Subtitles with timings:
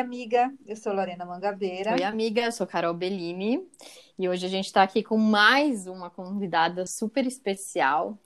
[0.00, 0.52] amiga.
[0.66, 1.92] Eu sou Lorena Mangabeira.
[1.92, 2.42] Oi, amiga.
[2.42, 3.66] Eu sou Carol Bellini.
[4.18, 8.18] E hoje a gente está aqui com mais uma convidada super especial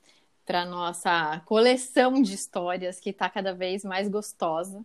[0.47, 4.85] para nossa coleção de histórias que está cada vez mais gostosa.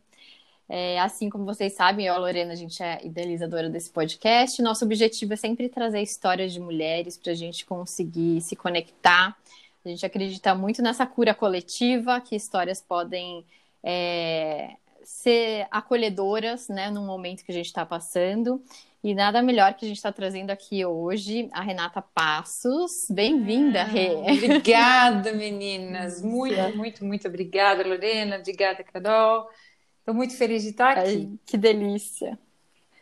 [0.68, 4.62] É, assim como vocês sabem, eu a Lorena, a gente é idealizadora desse podcast.
[4.62, 9.38] Nosso objetivo é sempre trazer histórias de mulheres para a gente conseguir se conectar.
[9.86, 13.46] A gente acredita muito nessa cura coletiva, que histórias podem
[13.84, 14.76] é,
[15.10, 18.64] ser acolhedoras, né, no momento que a gente está passando.
[19.04, 23.08] E nada melhor que a gente está trazendo aqui hoje a Renata Passos.
[23.10, 24.14] Bem-vinda, ah, Rê.
[24.14, 26.22] Obrigada, meninas.
[26.22, 28.38] Muito, muito, muito obrigada, Lorena.
[28.38, 29.50] Obrigada, Carol.
[29.98, 31.28] Estou muito feliz de estar aqui.
[31.32, 32.38] Ai, que delícia.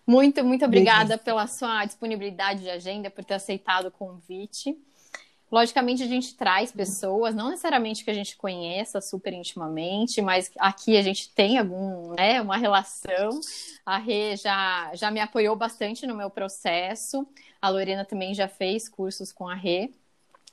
[0.06, 1.26] Muito, muito obrigada delícia.
[1.26, 4.78] pela sua disponibilidade de agenda, por ter aceitado o convite.
[5.50, 10.98] Logicamente, a gente traz pessoas, não necessariamente que a gente conheça super intimamente, mas aqui
[10.98, 13.40] a gente tem algum, né, uma relação.
[13.86, 17.26] A Rê já, já me apoiou bastante no meu processo.
[17.62, 19.90] A Lorena também já fez cursos com a Rê.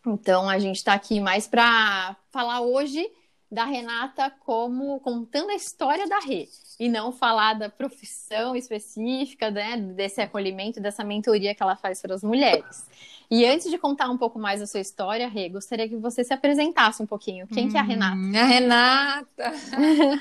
[0.06, 3.04] Então, a gente está aqui mais para falar hoje
[3.50, 9.76] da Renata como contando a história da Rê e não falar da profissão específica, né,
[9.76, 12.86] desse acolhimento, dessa mentoria que ela faz para as mulheres.
[13.34, 16.32] E antes de contar um pouco mais a sua história, Rê, gostaria que você se
[16.32, 17.48] apresentasse um pouquinho.
[17.48, 18.16] Quem hum, que é a Renata?
[18.16, 19.52] Hum, a Renata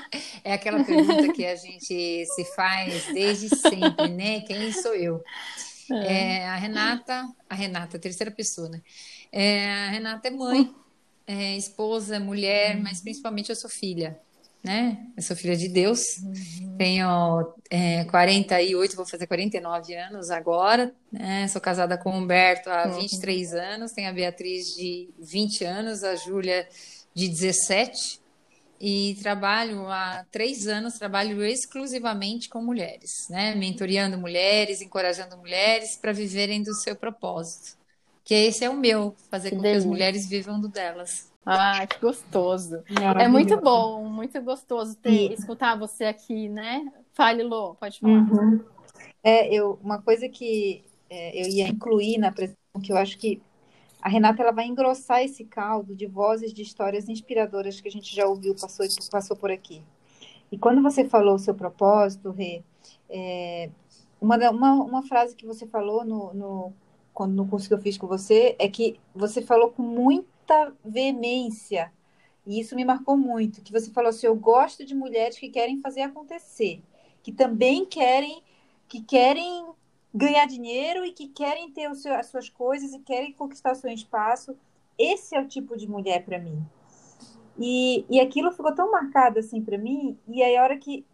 [0.42, 4.40] é aquela pergunta que a gente se faz desde sempre, né?
[4.40, 5.22] Quem sou eu?
[5.92, 6.38] É.
[6.38, 8.82] é, a Renata, a Renata, terceira pessoa, né?
[9.30, 10.74] É, a Renata é mãe
[11.24, 14.18] é, esposa, mulher, mas principalmente eu sou filha,
[14.64, 14.98] né?
[15.14, 16.76] Eu sou filha de Deus, uhum.
[16.78, 21.46] tenho é, 48, vou fazer 49 anos agora, né?
[21.48, 23.00] Sou casada com o Humberto há uhum.
[23.00, 26.66] 23 anos, tenho a Beatriz de 20 anos, a Júlia
[27.14, 28.22] de 17
[28.80, 33.54] e trabalho há três anos, trabalho exclusivamente com mulheres, né?
[33.54, 37.83] Mentoreando mulheres, encorajando mulheres para viverem do seu propósito
[38.24, 39.82] que esse é o meu, fazer que com delícia.
[39.82, 41.30] que as mulheres vivam do delas.
[41.44, 42.82] Ah, que gostoso.
[43.20, 45.34] É muito bom, muito gostoso ter, e...
[45.34, 46.90] escutar você aqui, né?
[47.12, 48.14] Fale, Lô, pode falar.
[48.14, 48.64] Uhum.
[49.22, 53.42] É, eu, uma coisa que é, eu ia incluir na apresentação, que eu acho que
[54.00, 58.14] a Renata ela vai engrossar esse caldo de vozes de histórias inspiradoras que a gente
[58.14, 59.82] já ouviu, passou, passou por aqui.
[60.50, 62.62] E quando você falou o seu propósito, Rê,
[63.08, 63.70] é,
[64.20, 66.72] uma, uma, uma frase que você falou no, no
[67.14, 71.92] quando no curso que eu fiz com você, é que você falou com muita veemência,
[72.46, 75.80] e isso me marcou muito, que você falou assim, eu gosto de mulheres que querem
[75.80, 76.82] fazer acontecer,
[77.22, 78.42] que também querem,
[78.88, 79.64] que querem
[80.12, 83.76] ganhar dinheiro e que querem ter o seu, as suas coisas e querem conquistar o
[83.76, 84.56] seu espaço.
[84.98, 86.62] Esse é o tipo de mulher para mim.
[87.58, 91.04] E, e aquilo ficou tão marcado assim para mim, e aí a hora que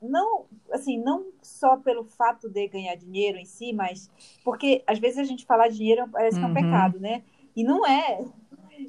[0.00, 4.10] não, assim, não só pelo fato de ganhar dinheiro em si, mas
[4.44, 6.54] porque às vezes a gente falar dinheiro parece que é um uhum.
[6.54, 7.22] pecado, né?
[7.54, 8.24] E não é.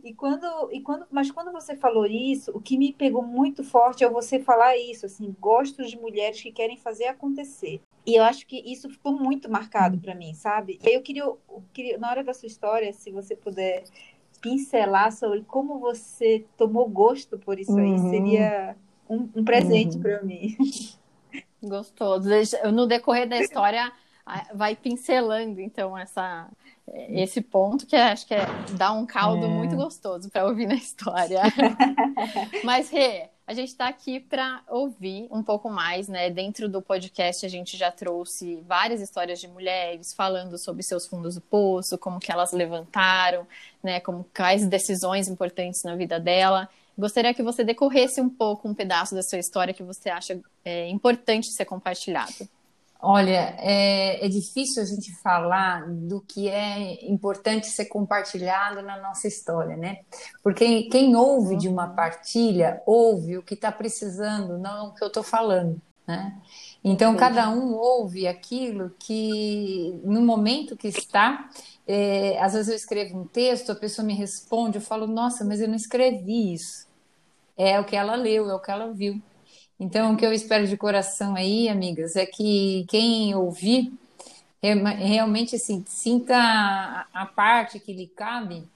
[0.03, 4.03] E quando, e quando, mas quando você falou isso, o que me pegou muito forte
[4.03, 7.81] é você falar isso, assim, gosto de mulheres que querem fazer acontecer.
[8.06, 10.79] E eu acho que isso ficou muito marcado para mim, sabe?
[10.84, 13.84] Eu queria, eu queria, na hora da sua história, se você puder
[14.41, 18.09] pincelar sobre como você tomou gosto por isso aí, uhum.
[18.09, 18.78] seria
[19.09, 20.01] um, um presente uhum.
[20.01, 20.57] para mim.
[21.62, 22.29] Gostoso.
[22.72, 23.91] No decorrer da história,
[24.53, 26.50] vai pincelando, então, essa,
[27.09, 28.45] esse ponto que acho que é,
[28.78, 29.47] dá um caldo é.
[29.47, 31.41] muito gostoso para ouvir na história.
[32.63, 36.29] Mas, Rê, a gente está aqui para ouvir um pouco mais, né?
[36.29, 41.35] Dentro do podcast, a gente já trouxe várias histórias de mulheres falando sobre seus fundos
[41.35, 43.47] do poço, como que elas levantaram,
[43.81, 44.01] né?
[44.01, 46.68] Como quais decisões importantes na vida dela.
[46.97, 50.90] Gostaria que você decorresse um pouco um pedaço da sua história que você acha é,
[50.90, 52.50] importante ser compartilhado.
[53.00, 59.27] Olha, é, é, difícil a gente falar do que é importante ser compartilhado na nossa
[59.27, 60.00] história, né?
[60.42, 65.10] Porque quem ouve de uma partilha, ouve o que está precisando, não o que eu
[65.10, 66.36] estou falando, né?
[66.83, 71.50] Então, cada um ouve aquilo que, no momento que está,
[71.86, 75.62] é, às vezes eu escrevo um texto, a pessoa me responde, eu falo, nossa, mas
[75.62, 76.87] eu não escrevi isso
[77.57, 79.21] é o que ela leu, é o que ela viu.
[79.80, 83.94] Então, o que eu espero de coração aí, amigas, é que quem ouvir
[84.62, 86.36] realmente assim, sinta
[87.13, 88.68] a parte que lhe cabe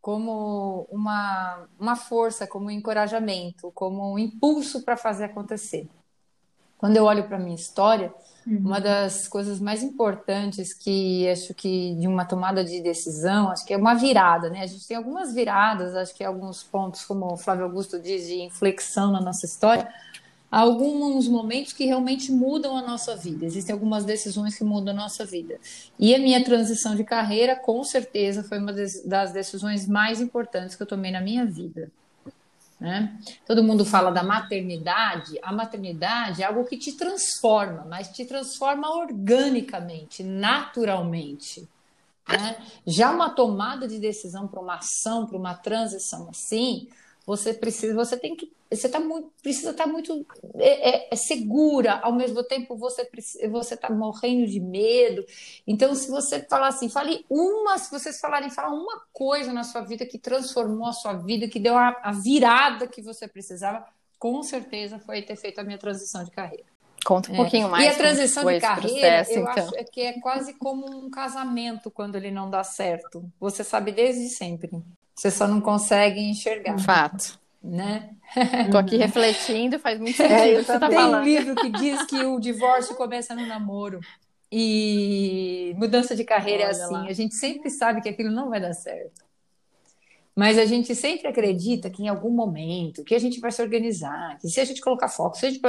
[0.00, 5.88] como uma, uma força, como um encorajamento, como um impulso para fazer acontecer.
[6.78, 8.12] Quando eu olho para a minha história,
[8.46, 8.58] Uhum.
[8.58, 13.74] Uma das coisas mais importantes que acho que de uma tomada de decisão, acho que
[13.74, 14.60] é uma virada, né?
[14.62, 18.40] A gente tem algumas viradas, acho que alguns pontos, como o Flávio Augusto diz, de
[18.40, 19.92] inflexão na nossa história,
[20.48, 23.44] alguns momentos que realmente mudam a nossa vida.
[23.44, 25.58] Existem algumas decisões que mudam a nossa vida.
[25.98, 30.82] E a minha transição de carreira, com certeza, foi uma das decisões mais importantes que
[30.84, 31.90] eu tomei na minha vida.
[32.78, 33.18] Né?
[33.46, 35.38] Todo mundo fala da maternidade.
[35.42, 41.66] A maternidade é algo que te transforma, mas te transforma organicamente, naturalmente.
[42.28, 42.56] Né?
[42.86, 46.88] Já uma tomada de decisão para uma ação, para uma transição assim,
[47.26, 50.24] você precisa, você tem que, você tá muito, precisa estar tá muito
[50.54, 53.08] é, é, é, segura, ao mesmo tempo você
[53.50, 55.26] você está morrendo de medo.
[55.66, 59.80] Então, se você falar assim, fale uma, se vocês falarem, fala uma coisa na sua
[59.80, 63.84] vida que transformou a sua vida, que deu a, a virada que você precisava,
[64.18, 66.76] com certeza foi ter feito a minha transição de carreira.
[67.04, 67.36] Conta um é.
[67.36, 67.84] pouquinho mais.
[67.84, 69.64] E a transição de carreira, processo, eu então.
[69.64, 73.24] acho que é quase como um casamento quando ele não dá certo.
[73.38, 74.70] Você sabe desde sempre.
[75.16, 76.78] Você só não consegue enxergar.
[76.78, 77.38] Fato.
[77.62, 78.10] Né?
[78.70, 81.22] Tô aqui refletindo, faz muito é, sentido é, você tá Tem falando.
[81.22, 83.98] um livro que diz que o divórcio começa no namoro.
[84.52, 86.94] E mudança de carreira é Olha é assim.
[86.94, 87.06] Lá.
[87.06, 89.24] A gente sempre sabe que aquilo não vai dar certo.
[90.36, 94.38] Mas a gente sempre acredita que em algum momento, que a gente vai se organizar,
[94.38, 95.62] que se a gente colocar foco, se a gente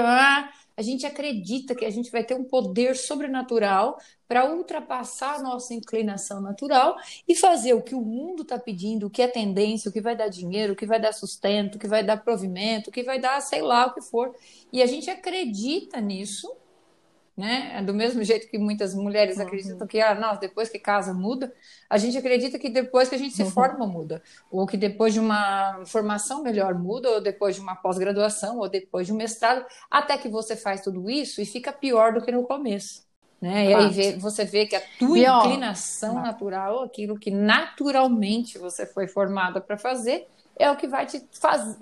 [0.78, 3.98] a gente acredita que a gente vai ter um poder sobrenatural
[4.28, 6.96] para ultrapassar a nossa inclinação natural
[7.28, 10.16] e fazer o que o mundo está pedindo, o que é tendência, o que vai
[10.16, 13.20] dar dinheiro, o que vai dar sustento, o que vai dar provimento, o que vai
[13.20, 14.36] dar sei lá o que for.
[14.72, 16.48] E a gente acredita nisso
[17.38, 17.74] né?
[17.76, 19.44] É do mesmo jeito que muitas mulheres uhum.
[19.44, 21.54] acreditam que, ah, não, depois que casa muda,
[21.88, 23.52] a gente acredita que depois que a gente se uhum.
[23.52, 28.58] forma muda, ou que depois de uma formação melhor muda, ou depois de uma pós-graduação,
[28.58, 32.24] ou depois de um mestrado, até que você faz tudo isso e fica pior do
[32.24, 33.06] que no começo.
[33.40, 33.68] Né?
[33.68, 35.46] E aí vê, você vê que a tua pior.
[35.46, 41.24] inclinação natural, aquilo que naturalmente você foi formada para fazer, é o que vai te,
[41.40, 41.78] faz,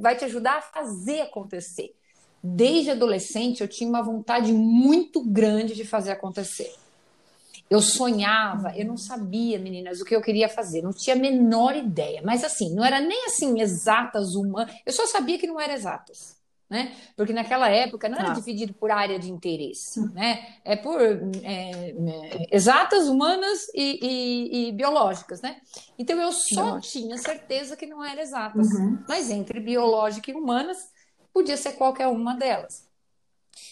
[0.00, 1.94] vai te ajudar a fazer acontecer
[2.42, 6.72] desde adolescente eu tinha uma vontade muito grande de fazer acontecer.
[7.68, 11.74] Eu sonhava, eu não sabia, meninas, o que eu queria fazer, não tinha a menor
[11.74, 12.22] ideia.
[12.24, 16.36] Mas assim, não era nem assim exatas humanas, eu só sabia que não era exatas.
[16.68, 16.96] Né?
[17.16, 18.34] Porque naquela época não era ah.
[18.34, 20.56] dividido por área de interesse, né?
[20.64, 21.94] É por é, é,
[22.50, 25.60] exatas, humanas e, e, e, biológicas, né?
[25.96, 28.98] Então eu só tinha certeza que não era exatas, uhum.
[29.08, 30.78] mas entre biológica e humanas
[31.36, 32.88] Podia ser qualquer uma delas.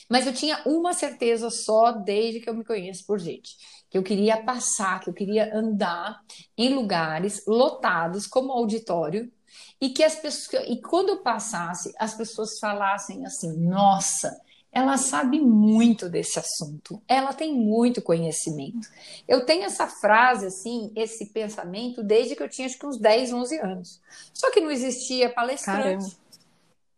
[0.07, 3.57] Mas eu tinha uma certeza só desde que eu me conheço por gente,
[3.89, 6.21] que eu queria passar, que eu queria andar
[6.59, 9.33] em lugares lotados como auditório
[9.81, 14.39] e que as pessoas e quando eu passasse, as pessoas falassem assim: "Nossa,
[14.71, 18.91] ela sabe muito desse assunto, ela tem muito conhecimento.
[19.27, 23.33] Eu tenho essa frase, assim, esse pensamento, desde que eu tinha acho que uns 10,
[23.33, 24.03] 11 anos.
[24.35, 26.24] Só que não existia palestrante, Caramba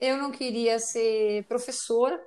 [0.01, 2.21] eu não queria ser professora.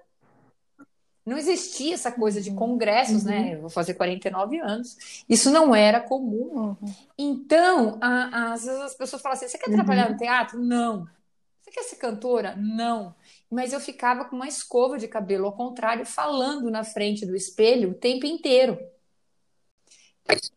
[1.25, 3.37] Não existia essa coisa de congressos, né?
[3.37, 3.45] uhum.
[3.45, 3.55] né?
[3.55, 5.23] Eu vou fazer 49 anos.
[5.29, 6.75] Isso não era comum.
[6.81, 6.93] Uhum.
[7.17, 10.13] Então, a, a, às vezes as pessoas falam assim: você quer trabalhar uhum.
[10.13, 10.59] no teatro?
[10.59, 11.07] Não.
[11.61, 12.55] Você quer ser cantora?
[12.55, 13.13] Não.
[13.49, 17.91] Mas eu ficava com uma escova de cabelo ao contrário, falando na frente do espelho
[17.91, 18.79] o tempo inteiro.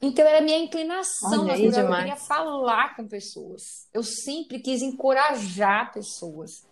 [0.01, 1.91] Então era a minha inclinação Olha, natural.
[1.91, 3.89] Eu queria falar com pessoas.
[3.93, 6.67] Eu sempre quis encorajar pessoas.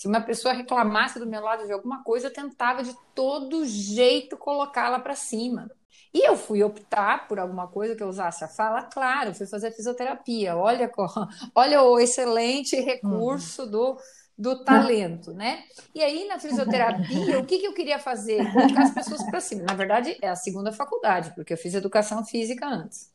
[0.00, 4.34] Se uma pessoa reclamasse do meu lado de alguma coisa, eu tentava de todo jeito
[4.34, 5.70] colocá-la para cima.
[6.14, 9.72] E eu fui optar por alguma coisa que eu usasse a fala, claro, fui fazer
[9.72, 10.56] fisioterapia.
[10.56, 10.90] Olha,
[11.54, 13.98] olha o excelente recurso do,
[14.38, 15.64] do talento, né?
[15.94, 18.50] E aí, na fisioterapia, o que, que eu queria fazer?
[18.54, 19.64] Colocar as pessoas para cima.
[19.64, 23.10] Na verdade, é a segunda faculdade, porque eu fiz educação física antes.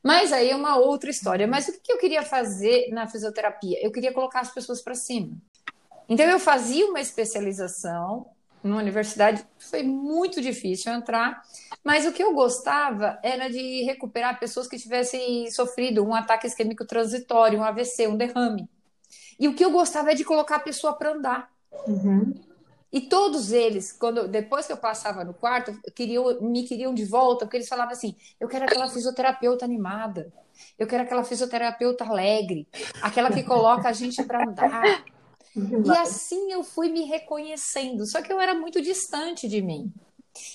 [0.00, 1.48] Mas aí é uma outra história.
[1.48, 3.84] Mas o que eu queria fazer na fisioterapia?
[3.84, 5.36] Eu queria colocar as pessoas para cima.
[6.12, 8.26] Então eu fazia uma especialização
[8.62, 11.42] numa universidade, foi muito difícil entrar,
[11.82, 16.84] mas o que eu gostava era de recuperar pessoas que tivessem sofrido um ataque isquêmico
[16.84, 18.68] transitório, um AVC, um derrame.
[19.40, 21.50] E o que eu gostava é de colocar a pessoa para andar.
[21.86, 22.34] Uhum.
[22.92, 27.46] E todos eles, quando depois que eu passava no quarto, queriam, me queriam de volta,
[27.46, 30.30] porque eles falavam assim: eu quero aquela fisioterapeuta animada,
[30.78, 32.68] eu quero aquela fisioterapeuta alegre,
[33.00, 35.02] aquela que coloca a gente para andar,
[35.84, 39.92] e assim eu fui me reconhecendo, só que eu era muito distante de mim.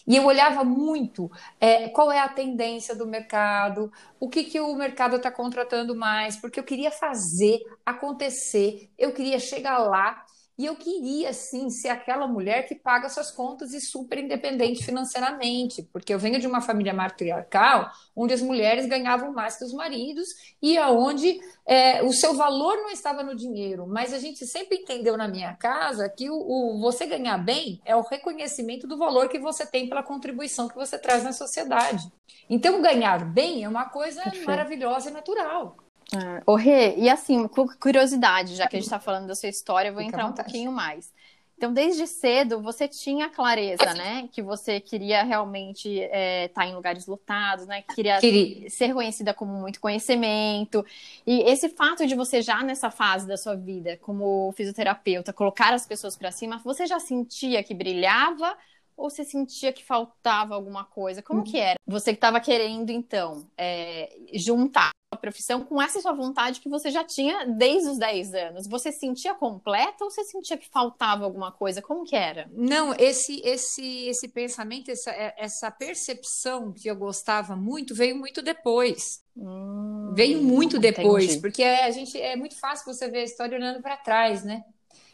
[0.08, 4.76] E eu olhava muito é, qual é a tendência do mercado, o que, que o
[4.76, 10.26] mercado está contratando mais, porque eu queria fazer acontecer, eu queria chegar lá
[10.58, 15.84] E eu queria, sim, ser aquela mulher que paga suas contas e super independente financeiramente,
[15.94, 20.28] porque eu venho de uma família matriarcal, onde as mulheres ganhavam mais que os maridos
[20.60, 23.86] e aonde é, o seu valor não estava no dinheiro.
[23.86, 27.96] Mas a gente sempre entendeu na minha casa que o, o você ganhar bem é
[27.96, 32.12] o reconhecimento do valor que você tem pela contribuição que você traz na sociedade.
[32.50, 34.48] Então, ganhar bem é uma coisa Perfeito.
[34.48, 35.78] maravilhosa e natural.
[36.14, 37.48] Ah, ô, Rê, e assim,
[37.80, 40.34] curiosidade, já que a gente está falando da sua história, eu vou Fica entrar um
[40.34, 41.12] pouquinho mais.
[41.58, 44.30] Então, desde cedo, você tinha clareza, né?
[44.32, 47.82] Que você queria realmente estar é, tá em lugares lotados, né?
[47.82, 50.86] Queria, queria ser reconhecida como muito conhecimento.
[51.26, 55.88] E esse fato de você já nessa fase da sua vida, como fisioterapeuta, colocar as
[55.88, 58.56] pessoas para cima, você já sentia que brilhava
[58.96, 61.24] ou você sentia que faltava alguma coisa?
[61.24, 61.44] Como hum.
[61.44, 61.80] que era?
[61.88, 67.04] Você que estava querendo, então, é, juntar profissão com essa sua vontade que você já
[67.04, 68.68] tinha desde os 10 anos.
[68.68, 71.82] Você sentia completa ou você sentia que faltava alguma coisa?
[71.82, 72.50] Como que era?
[72.52, 78.42] Não, esse esse esse pensamento, essa, é, essa percepção que eu gostava muito veio muito
[78.42, 79.24] depois.
[79.36, 81.42] Hum, veio muito depois, entendi.
[81.42, 84.64] porque a gente é muito fácil você ver a história olhando para trás, né?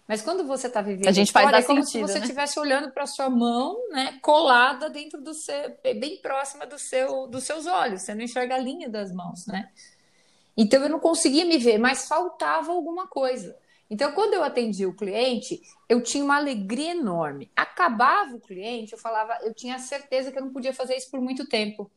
[0.07, 2.61] Mas quando você está vivendo a gente faz é como sentido, se você estivesse né?
[2.61, 7.65] olhando para sua mão, né, colada dentro do seu, bem próxima do seu, dos seus
[7.65, 8.01] olhos.
[8.01, 9.69] Você não enxerga a linha das mãos, né?
[10.57, 13.57] Então eu não conseguia me ver, mas faltava alguma coisa.
[13.93, 17.51] Então, quando eu atendia o cliente, eu tinha uma alegria enorme.
[17.55, 21.21] Acabava o cliente, eu falava, eu tinha certeza que eu não podia fazer isso por
[21.21, 21.91] muito tempo.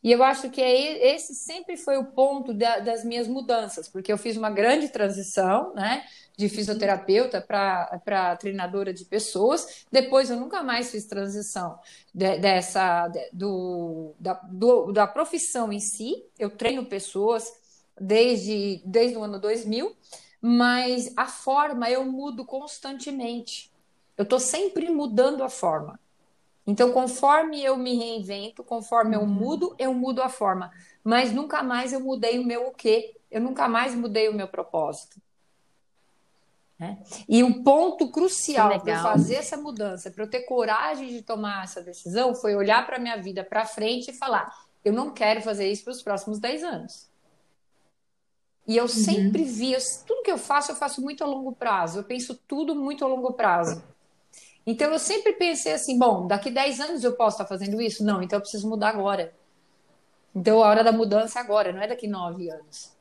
[0.00, 4.12] E eu acho que é, esse sempre foi o ponto da, das minhas mudanças, porque
[4.12, 6.04] eu fiz uma grande transição, né?
[6.38, 9.84] De fisioterapeuta para treinadora de pessoas.
[9.90, 11.80] Depois eu nunca mais fiz transição
[12.14, 16.24] de, dessa de, do, da, do, da profissão em si.
[16.38, 17.52] Eu treino pessoas
[18.00, 19.96] desde, desde o ano 2000,
[20.40, 23.70] mas a forma eu mudo constantemente.
[24.16, 25.98] Eu estou sempre mudando a forma.
[26.66, 29.26] Então, conforme eu me reinvento, conforme eu uhum.
[29.26, 30.70] mudo, eu mudo a forma.
[31.02, 33.16] Mas nunca mais eu mudei o meu o quê?
[33.30, 35.20] Eu nunca mais mudei o meu propósito.
[36.78, 36.98] Né?
[37.28, 41.64] E o ponto crucial para eu fazer essa mudança, para eu ter coragem de tomar
[41.64, 44.50] essa decisão, foi olhar para a minha vida para frente e falar:
[44.84, 47.09] eu não quero fazer isso para os próximos 10 anos.
[48.66, 48.88] E eu uhum.
[48.88, 52.00] sempre vi, eu, tudo que eu faço, eu faço muito a longo prazo.
[52.00, 53.82] Eu penso tudo muito a longo prazo.
[54.66, 58.04] Então eu sempre pensei assim, bom, daqui 10 anos eu posso estar fazendo isso?
[58.04, 59.34] Não, então eu preciso mudar agora.
[60.34, 62.92] Então a hora da mudança é agora, não é daqui 9 anos.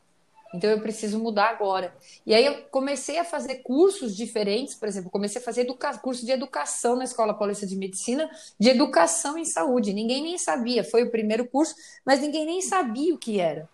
[0.54, 1.96] Então eu preciso mudar agora.
[2.25, 5.66] E aí eu comecei a fazer cursos diferentes, por exemplo, comecei a fazer
[6.01, 9.94] curso de educação na Escola Paulista de Medicina, de educação em saúde.
[9.94, 13.70] Ninguém nem sabia, foi o primeiro curso, mas ninguém nem sabia o que era.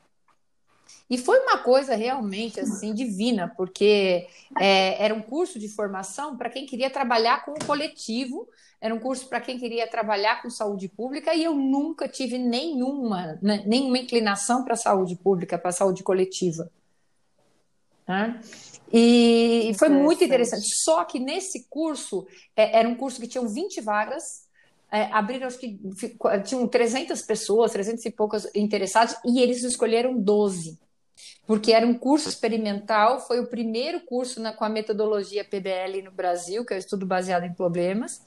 [1.10, 4.28] E foi uma coisa realmente assim divina, porque
[4.60, 8.48] é, era um curso de formação para quem queria trabalhar com o coletivo,
[8.82, 13.38] era um curso para quem queria trabalhar com saúde pública, e eu nunca tive nenhuma,
[13.42, 16.72] né, nenhuma inclinação para a saúde pública, para a saúde coletiva.
[18.08, 18.40] Né?
[18.92, 20.76] E foi muito interessante.
[20.76, 24.46] Só que nesse curso, é, era um curso que tinha 20 vagas,
[24.92, 25.80] é, abriram, acho que
[26.46, 30.80] tinham 300 pessoas, 300 e poucas interessadas, e eles escolheram 12
[31.46, 36.12] porque era um curso experimental, foi o primeiro curso na, com a metodologia PBL no
[36.12, 38.22] Brasil, que é o estudo baseado em problemas.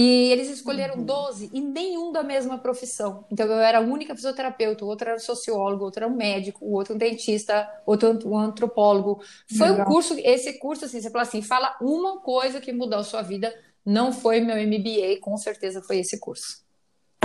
[0.00, 1.04] E eles escolheram uhum.
[1.04, 3.24] 12 e nenhum da mesma profissão.
[3.32, 6.16] Então eu era a única fisioterapeuta, o outro era um sociólogo, o outro era um
[6.16, 9.20] médico, o outro um dentista, outro um antropólogo.
[9.56, 9.84] Foi Legal.
[9.84, 13.22] um curso, esse curso assim, você fala assim, fala uma coisa que mudou a sua
[13.22, 13.52] vida,
[13.84, 16.67] não foi meu MBA, com certeza foi esse curso.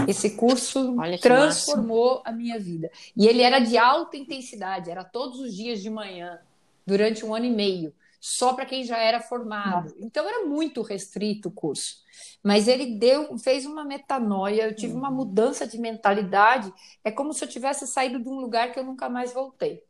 [0.08, 2.30] Esse curso transformou massa.
[2.30, 2.92] a minha vida.
[3.16, 6.40] E ele era de alta intensidade, era todos os dias de manhã,
[6.86, 9.90] durante um ano e meio, só para quem já era formado.
[9.90, 9.96] Nossa.
[10.00, 12.04] Então era muito restrito o curso.
[12.44, 15.16] Mas ele deu, fez uma metanoia, eu tive uma uhum.
[15.16, 16.74] mudança de mentalidade.
[17.04, 19.84] É como se eu tivesse saído de um lugar que eu nunca mais voltei.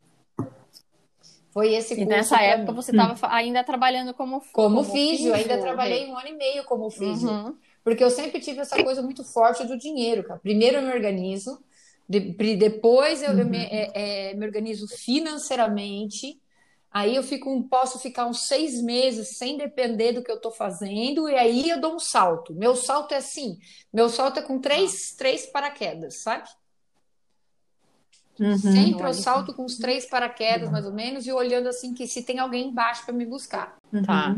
[1.50, 2.02] Foi esse curso.
[2.02, 2.76] E nessa época mim.
[2.76, 6.90] você estava ainda trabalhando como Como, como físio, ainda trabalhei um ano e meio como
[6.90, 7.28] físio.
[7.28, 7.56] Uhum.
[7.84, 10.40] Porque eu sempre tive essa coisa muito forte do dinheiro, cara.
[10.40, 11.62] Primeiro eu me organizo,
[12.08, 12.18] de,
[12.56, 13.40] depois eu, uhum.
[13.40, 16.40] eu me, é, é, me, organizo financeiramente.
[16.90, 21.28] Aí eu fico, posso ficar uns seis meses sem depender do que eu estou fazendo,
[21.28, 22.54] e aí eu dou um salto.
[22.54, 23.58] Meu salto é assim:
[23.92, 26.48] meu salto é com três, três paraquedas, sabe?
[28.40, 32.06] Uhum, Sempre eu salto com os três paraquedas, mais ou menos, e olhando assim que
[32.06, 33.76] se tem alguém embaixo para me buscar.
[34.06, 34.36] Tá.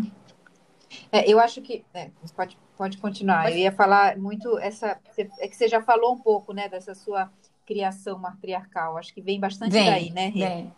[1.11, 1.85] É, eu acho que.
[1.95, 3.45] É, pode, pode continuar.
[3.45, 3.57] Pode...
[3.57, 4.99] Eu ia falar muito essa.
[5.39, 7.31] É que você já falou um pouco, né, dessa sua
[7.67, 8.97] criação matriarcal.
[8.97, 10.41] Acho que vem bastante vem, daí, né, Rê?
[10.41, 10.73] Vem.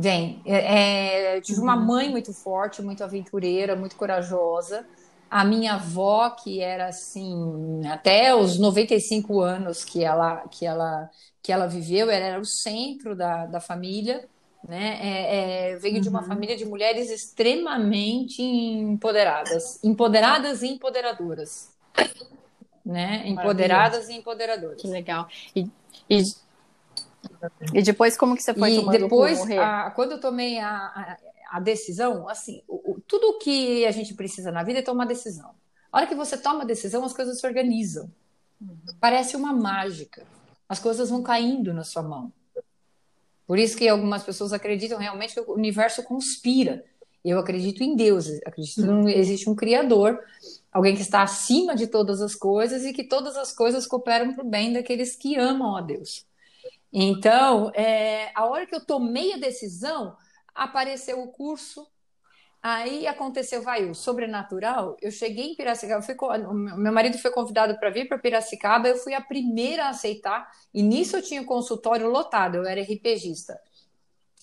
[0.00, 0.42] Vem.
[0.44, 1.84] É, é, tive uma uhum.
[1.84, 4.86] mãe muito forte, muito aventureira, muito corajosa.
[5.28, 11.10] A minha avó, que era assim, até os 95 anos que ela, que ela,
[11.42, 14.26] que ela viveu, ela era o centro da, da família.
[14.66, 14.98] Né?
[15.00, 16.00] É, é, veio uhum.
[16.00, 16.26] de uma uhum.
[16.26, 21.70] família de mulheres extremamente empoderadas, empoderadas e empoderadoras,
[22.84, 23.22] né?
[23.26, 24.80] Empoderadas e empoderadoras.
[24.80, 25.28] Que legal.
[25.54, 25.70] E,
[26.10, 26.22] e,
[27.72, 31.16] e, depois como que você foi e depois, a, quando eu tomei a, a,
[31.52, 35.50] a decisão, assim, o, o, tudo que a gente precisa na vida é tomar decisão.
[35.92, 38.10] A hora que você toma a decisão, as coisas se organizam.
[38.60, 38.76] Uhum.
[39.00, 40.26] Parece uma mágica.
[40.68, 42.32] As coisas vão caindo na sua mão.
[43.48, 46.84] Por isso que algumas pessoas acreditam realmente que o universo conspira.
[47.24, 50.22] Eu acredito em Deus, acredito que existe um Criador,
[50.70, 54.44] alguém que está acima de todas as coisas e que todas as coisas cooperam para
[54.44, 56.26] o bem daqueles que amam a Deus.
[56.92, 60.14] Então, é, a hora que eu tomei a decisão,
[60.54, 61.86] apareceu o curso
[62.60, 64.96] Aí aconteceu, vai, o sobrenatural.
[65.00, 66.16] Eu cheguei em Piracicaba, fui,
[66.76, 70.82] meu marido foi convidado para vir para Piracicaba, eu fui a primeira a aceitar, e
[70.82, 73.60] nisso eu tinha consultório lotado, eu era RPGista.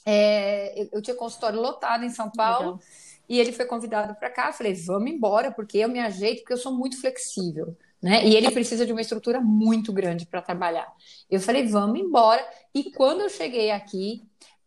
[0.05, 2.79] É, eu tinha consultório lotado em São Paulo, Legal.
[3.27, 4.47] e ele foi convidado para cá.
[4.47, 7.75] Eu falei, vamos embora, porque eu me ajeito, porque eu sou muito flexível.
[8.01, 8.23] Né?
[8.25, 10.87] E ele precisa de uma estrutura muito grande para trabalhar.
[11.29, 12.47] Eu falei, vamos embora.
[12.73, 14.21] E quando eu cheguei aqui,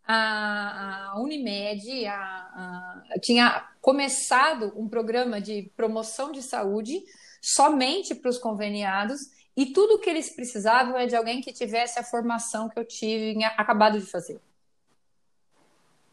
[0.09, 7.03] a, a Unimed a, a, tinha começado um programa de promoção de saúde
[7.43, 9.21] somente para os conveniados
[9.55, 13.45] e tudo que eles precisavam é de alguém que tivesse a formação que eu tive
[13.45, 14.41] acabado de fazer.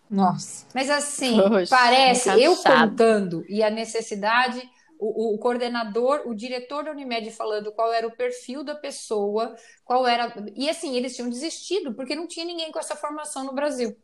[0.09, 0.65] Nossa.
[0.73, 4.61] Mas assim, Poxa, parece eu contando e a necessidade
[4.99, 10.07] o, o, coordenador, o diretor da Unimed falando qual era o perfil da pessoa, qual
[10.07, 10.33] era.
[10.55, 13.95] E assim, eles tinham desistido, porque não tinha ninguém com essa formação no Brasil.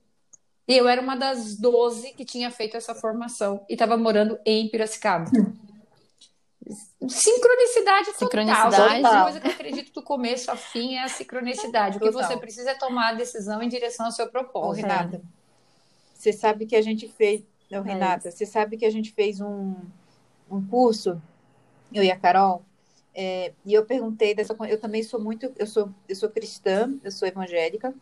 [0.67, 4.69] E eu era uma das 12 que tinha feito essa formação e estava morando em
[4.69, 5.29] Piracicaba.
[7.07, 8.19] Sincronicidade total.
[8.19, 9.05] Sincronicidade.
[9.05, 11.97] A coisa que eu acredito do começo ao fim é a sincronicidade.
[11.97, 14.85] O que você precisa é tomar a decisão em direção ao seu propósito.
[14.85, 15.21] Ô, Renata,
[16.13, 17.43] você sabe que a gente fez.
[17.69, 19.75] Não, é Renata, é você sabe que a gente fez um,
[20.51, 21.21] um curso,
[21.93, 22.63] eu e a Carol,
[23.13, 24.55] é, e eu perguntei dessa.
[24.69, 25.51] Eu também sou muito.
[25.57, 27.93] Eu sou, eu sou cristã, eu sou evangélica,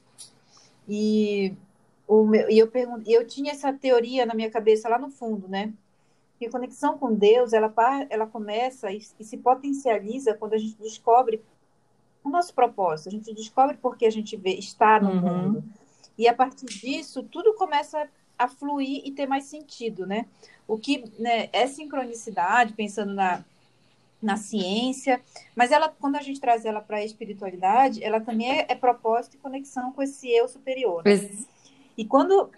[0.87, 1.55] e,
[2.07, 5.47] o meu, e eu, perguntei, eu tinha essa teoria na minha cabeça lá no fundo,
[5.47, 5.73] né?
[6.37, 7.73] Que a conexão com Deus, ela,
[8.09, 11.43] ela começa e, e se potencializa quando a gente descobre
[12.23, 15.21] o nosso propósito, a gente descobre porque a gente vê, está no uhum.
[15.21, 15.63] mundo.
[16.17, 18.09] E a partir disso, tudo começa
[18.39, 20.25] a fluir e ter mais sentido, né?
[20.65, 23.43] O que né, é sincronicidade, pensando na,
[24.21, 25.21] na ciência,
[25.55, 29.35] mas ela, quando a gente traz ela para a espiritualidade, ela também é, é, propósito
[29.35, 31.03] e conexão com esse eu superior.
[31.03, 31.29] Né?
[31.97, 32.49] E quando,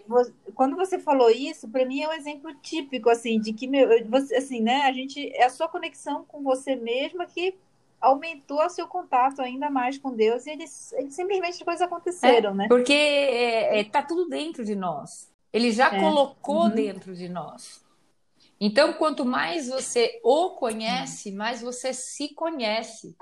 [0.54, 4.36] quando você falou isso, para mim é um exemplo típico, assim, de que, meu, você,
[4.36, 7.56] assim, né, a gente, é a sua conexão com você mesma que
[8.00, 12.50] aumentou o seu contato ainda mais com Deus e eles, eles simplesmente as coisas aconteceram,
[12.50, 12.68] é, né?
[12.68, 15.31] Porque é, é, tá tudo dentro de nós.
[15.52, 16.00] Ele já é.
[16.00, 16.70] colocou uhum.
[16.70, 17.82] dentro de nós.
[18.60, 23.16] Então, quanto mais você o conhece, mais você se conhece.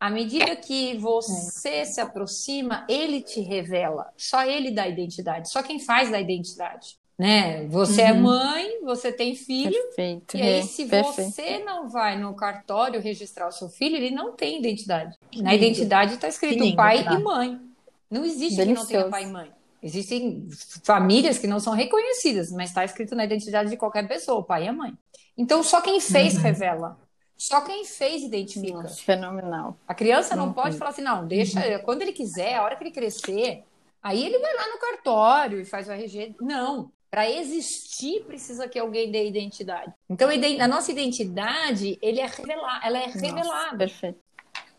[0.00, 1.84] À medida que você é.
[1.84, 4.12] se aproxima, ele te revela.
[4.16, 5.50] Só ele dá identidade.
[5.50, 6.96] Só quem faz dá identidade.
[7.18, 7.66] Né?
[7.66, 8.18] Você é uhum.
[8.18, 9.72] é mãe, você tem filho.
[9.72, 10.36] Perfeito.
[10.36, 11.32] E aí, é, se perfeito.
[11.32, 15.16] você não vai no cartório registrar o seu filho, ele não tem identidade.
[15.34, 17.60] Na identidade está escrito pai e mãe.
[18.08, 18.86] Não existe Delicioso.
[18.86, 19.57] que não tenha pai e mãe.
[19.82, 20.48] Existem
[20.82, 24.64] famílias que não são reconhecidas, mas está escrito na identidade de qualquer pessoa, o pai
[24.64, 24.92] e a mãe.
[25.36, 26.40] Então, só quem fez uhum.
[26.40, 26.98] revela.
[27.36, 28.82] Só quem fez identifica.
[28.82, 29.78] Nossa, fenomenal.
[29.86, 31.78] A criança não, não pode falar assim, não, deixa, uhum.
[31.84, 33.62] quando ele quiser, a hora que ele crescer,
[34.02, 36.34] aí ele vai lá no cartório e faz o RG.
[36.40, 36.90] Não.
[37.08, 39.94] Para existir, precisa que alguém dê identidade.
[40.10, 43.44] Então, a nossa identidade, ele é revelar, ela é revelada.
[43.44, 44.18] Nossa, perfeito.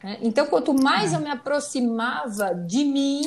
[0.03, 3.21] É, então, quanto mais eu me aproximava de mim,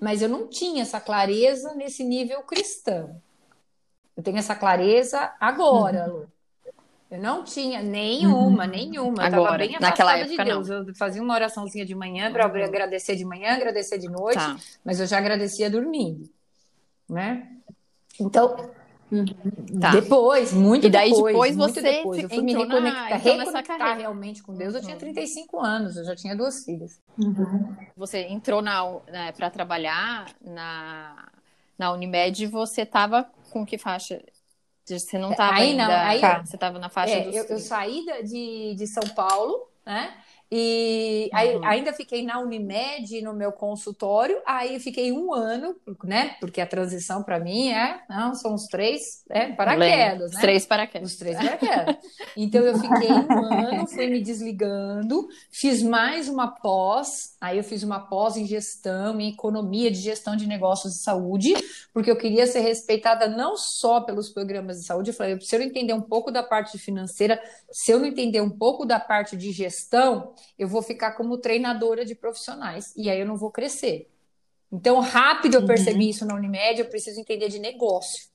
[0.00, 3.20] mas eu não tinha essa clareza nesse nível cristão.
[4.16, 6.20] Eu tenho essa clareza agora, uhum.
[6.20, 6.36] Lu.
[7.08, 8.70] Eu não tinha nenhuma, uhum.
[8.70, 9.22] nenhuma.
[9.22, 10.68] Eu Agora, bem naquela época, de Deus.
[10.68, 10.88] Não.
[10.88, 12.64] Eu fazia uma oraçãozinha de manhã para uhum.
[12.64, 14.56] agradecer de manhã, agradecer de noite, tá.
[14.84, 16.28] mas eu já agradecia dormindo,
[17.08, 17.48] né?
[18.18, 18.70] Então,
[19.10, 19.80] uhum.
[19.80, 19.90] tá.
[19.92, 24.42] depois, muito e daí depois, depois você depois, eu fui me reconectar, na, reconectar realmente
[24.42, 24.74] com Deus.
[24.74, 25.64] Eu tinha 35 uhum.
[25.64, 27.00] anos, eu já tinha duas filhas.
[27.18, 27.74] Uhum.
[27.96, 31.26] Você entrou na né, para trabalhar na
[31.78, 34.22] na Unimed, você estava com que faixa?
[34.84, 35.88] Você não estava aí ainda...
[35.88, 37.34] Não, aí tá, você estava na faixa é, dos...
[37.34, 40.14] eu, eu saí de, de São Paulo, né?
[40.50, 41.64] E aí, uhum.
[41.64, 46.36] ainda fiquei na Unimed, no meu consultório, aí fiquei um ano, né?
[46.38, 50.36] Porque a transição para mim é, não, são os três é, paraquedas, né?
[50.36, 51.10] Os três paraquedas.
[51.10, 51.96] Os três paraquedas.
[52.36, 57.82] Então eu fiquei um ano, fui me desligando, fiz mais uma pós, aí eu fiz
[57.82, 61.54] uma pós em gestão, em economia de gestão de negócios de saúde,
[61.92, 65.62] porque eu queria ser respeitada não só pelos programas de saúde, eu falei, se eu
[65.62, 67.40] entender um pouco da parte financeira,
[67.72, 72.04] se eu não entender um pouco da parte de gestão, eu vou ficar como treinadora
[72.04, 74.10] de profissionais e aí eu não vou crescer.
[74.70, 76.10] Então, rápido eu percebi uhum.
[76.10, 78.28] isso na Unimed, eu preciso entender de negócio.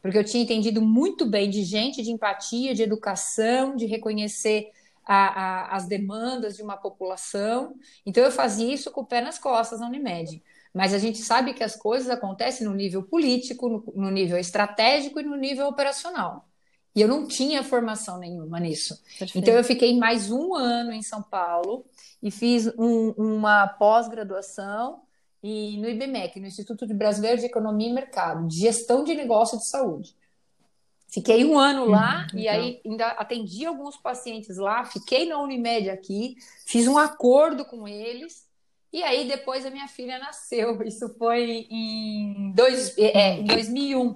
[0.00, 4.70] Porque eu tinha entendido muito bem de gente, de empatia, de educação, de reconhecer
[5.04, 7.76] a, a, as demandas de uma população.
[8.04, 10.42] Então, eu fazia isso com o pé nas costas na Unimed.
[10.74, 15.20] Mas a gente sabe que as coisas acontecem no nível político, no, no nível estratégico
[15.20, 16.48] e no nível operacional.
[16.94, 19.02] E eu não tinha formação nenhuma nisso.
[19.18, 19.38] Perfeito.
[19.38, 21.84] Então eu fiquei mais um ano em São Paulo
[22.22, 25.00] e fiz um, uma pós-graduação
[25.42, 29.66] e no IBMEC, no Instituto Brasileiro de Economia e Mercado, de Gestão de Negócio de
[29.66, 30.14] Saúde.
[31.08, 35.90] Fiquei um ano lá uhum, e aí ainda atendi alguns pacientes lá, fiquei na Unimed
[35.90, 38.46] aqui, fiz um acordo com eles
[38.92, 40.82] e aí depois a minha filha nasceu.
[40.82, 44.14] Isso foi em, dois, é, em 2001.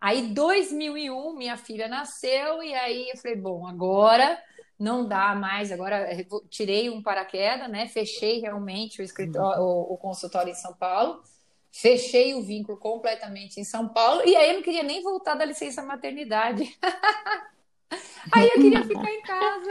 [0.00, 4.42] Aí, 2001, minha filha nasceu, e aí eu falei, bom, agora
[4.78, 6.08] não dá mais, agora
[6.48, 7.86] tirei um paraquedas, né?
[7.86, 11.22] Fechei realmente o, escritório, o, o consultório em São Paulo,
[11.70, 15.44] fechei o vínculo completamente em São Paulo, e aí eu não queria nem voltar da
[15.44, 16.78] licença maternidade.
[18.32, 19.70] aí eu queria ficar em casa.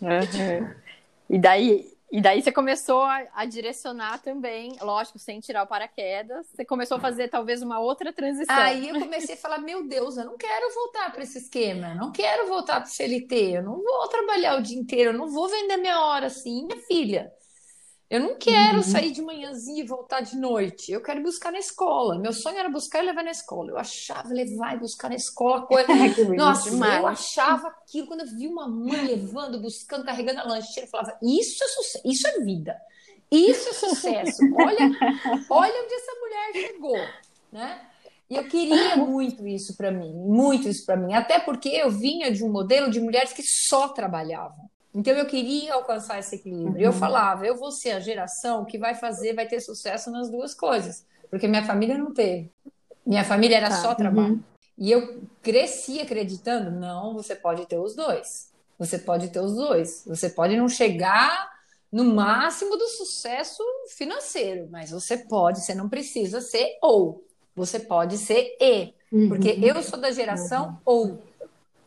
[0.00, 0.74] Uhum.
[1.28, 6.46] E daí, e daí você começou a, a, direcionar também, lógico, sem tirar o paraquedas,
[6.46, 8.56] você começou a fazer talvez uma outra transição.
[8.56, 12.10] Aí eu comecei a falar, meu Deus, eu não quero voltar para esse esquema, não
[12.10, 15.48] quero voltar para o CLT, eu não vou trabalhar o dia inteiro, eu não vou
[15.48, 17.30] vender minha hora assim, minha filha.
[18.10, 18.82] Eu não quero uhum.
[18.82, 20.90] sair de manhãzinha e voltar de noite.
[20.90, 22.18] Eu quero buscar na escola.
[22.18, 23.70] Meu sonho era buscar e levar na escola.
[23.70, 25.66] Eu achava levar e buscar na escola.
[25.66, 25.88] Coisa...
[26.34, 27.00] Nossa, demais.
[27.00, 28.06] eu achava aquilo.
[28.06, 32.02] Quando eu vi uma mãe levando, buscando, carregando a lancheira, eu falava: Isso é sucesso,
[32.06, 32.80] isso é vida.
[33.30, 34.42] Isso é sucesso.
[34.54, 34.90] Olha,
[35.50, 36.98] olha onde essa mulher chegou,
[37.52, 37.88] né?
[38.30, 42.30] E eu queria muito isso para mim, muito isso para mim, até porque eu vinha
[42.30, 44.68] de um modelo de mulheres que só trabalhavam.
[44.98, 46.72] Então eu queria alcançar esse equilíbrio.
[46.72, 46.80] Uhum.
[46.80, 50.54] Eu falava, eu vou ser a geração que vai fazer, vai ter sucesso nas duas
[50.54, 52.50] coisas, porque minha família não teve.
[53.06, 53.76] Minha família era tá.
[53.76, 54.34] só trabalho.
[54.34, 54.42] Uhum.
[54.76, 58.50] E eu cresci acreditando, não, você pode ter os dois.
[58.76, 60.02] Você pode ter os dois.
[60.04, 61.48] Você pode não chegar
[61.92, 63.62] no máximo do sucesso
[63.96, 67.24] financeiro, mas você pode, você não precisa ser ou.
[67.54, 68.94] Você pode ser e.
[69.28, 69.64] Porque uhum.
[69.64, 70.76] eu sou da geração uhum.
[70.84, 71.22] ou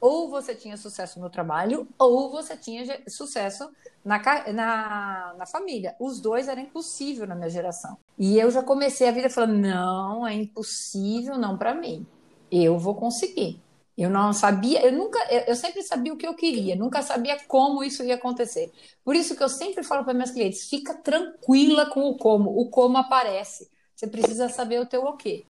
[0.02, 3.70] ou você tinha sucesso no trabalho, ou você tinha sucesso
[4.04, 4.20] na,
[4.52, 5.96] na, na família.
[6.00, 7.96] Os dois era impossível na minha geração.
[8.18, 12.06] E eu já comecei a vida falando: não, é impossível, não para mim.
[12.52, 13.62] Eu vou conseguir.
[13.98, 17.84] Eu não sabia, eu nunca, eu sempre sabia o que eu queria, nunca sabia como
[17.84, 18.72] isso ia acontecer.
[19.04, 22.70] Por isso que eu sempre falo para meus clientes: fica tranquila com o como, o
[22.70, 23.70] como aparece.
[23.96, 25.46] Você precisa saber o teu o quê.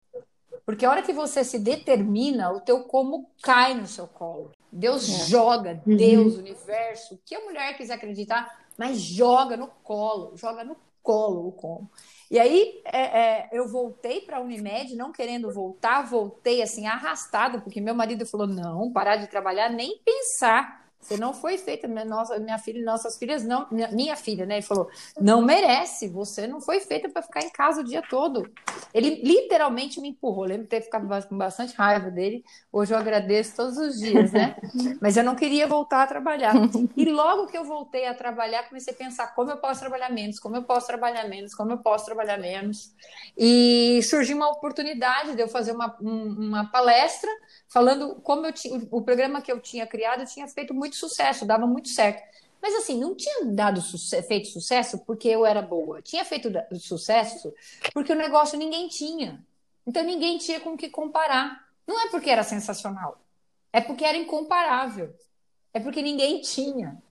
[0.65, 4.52] Porque a hora que você se determina, o teu como cai no seu colo.
[4.71, 5.26] Deus é.
[5.28, 5.97] joga, uhum.
[5.97, 11.47] Deus, universo, o que a mulher quiser acreditar, mas joga no colo, joga no colo
[11.47, 11.89] o como.
[12.30, 17.62] E aí é, é, eu voltei para a Unimed, não querendo voltar, voltei assim arrastado,
[17.62, 20.81] porque meu marido falou: não, parar de trabalhar, nem pensar.
[21.02, 24.56] Você não foi feita, minha, nossa, minha filha, nossas filhas não, minha, minha, filha, né?
[24.56, 24.88] Ele falou,
[25.20, 28.48] não merece, você não foi feita para ficar em casa o dia todo.
[28.94, 30.46] Ele literalmente me empurrou.
[30.46, 32.44] lembro de ter ficado com bastante raiva dele.
[32.72, 34.56] Hoje eu agradeço todos os dias, né?
[35.02, 36.54] Mas eu não queria voltar a trabalhar.
[36.96, 40.40] E logo que eu voltei a trabalhar, comecei a pensar como eu posso trabalhar menos,
[40.40, 42.94] como eu posso trabalhar menos, como eu posso trabalhar menos.
[43.36, 47.30] E surgiu uma oportunidade de eu fazer uma, uma palestra
[47.68, 51.65] falando como eu tinha, o programa que eu tinha criado tinha feito muito sucesso, dava
[51.65, 52.21] muito certo.
[52.62, 53.82] Mas assim, não tinha dado
[54.27, 56.01] feito sucesso porque eu era boa.
[56.01, 57.51] Tinha feito sucesso
[57.93, 59.43] porque o negócio ninguém tinha.
[59.86, 61.67] Então ninguém tinha com o que comparar.
[61.88, 63.19] Não é porque era sensacional.
[63.73, 65.13] É porque era incomparável.
[65.73, 67.01] É porque ninguém tinha.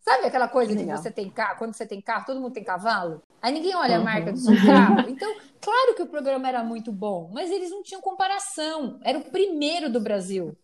[0.00, 3.22] Sabe aquela coisa de você tem carro, quando você tem carro, todo mundo tem cavalo?
[3.40, 4.04] Aí ninguém olha a uhum.
[4.04, 5.08] marca do seu carro.
[5.08, 8.98] Então, claro que o programa era muito bom, mas eles não tinham comparação.
[9.02, 10.54] Era o primeiro do Brasil.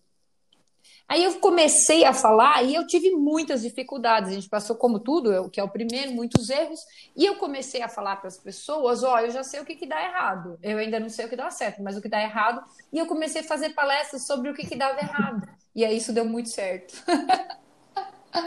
[1.11, 4.31] Aí eu comecei a falar e eu tive muitas dificuldades.
[4.31, 6.79] A gente passou, como tudo, que é o primeiro, muitos erros.
[7.17, 9.75] E eu comecei a falar para as pessoas: ó, oh, eu já sei o que,
[9.75, 10.57] que dá errado.
[10.63, 12.63] Eu ainda não sei o que dá certo, mas o que dá errado.
[12.93, 15.49] E eu comecei a fazer palestras sobre o que, que dava errado.
[15.75, 16.95] E aí isso deu muito certo.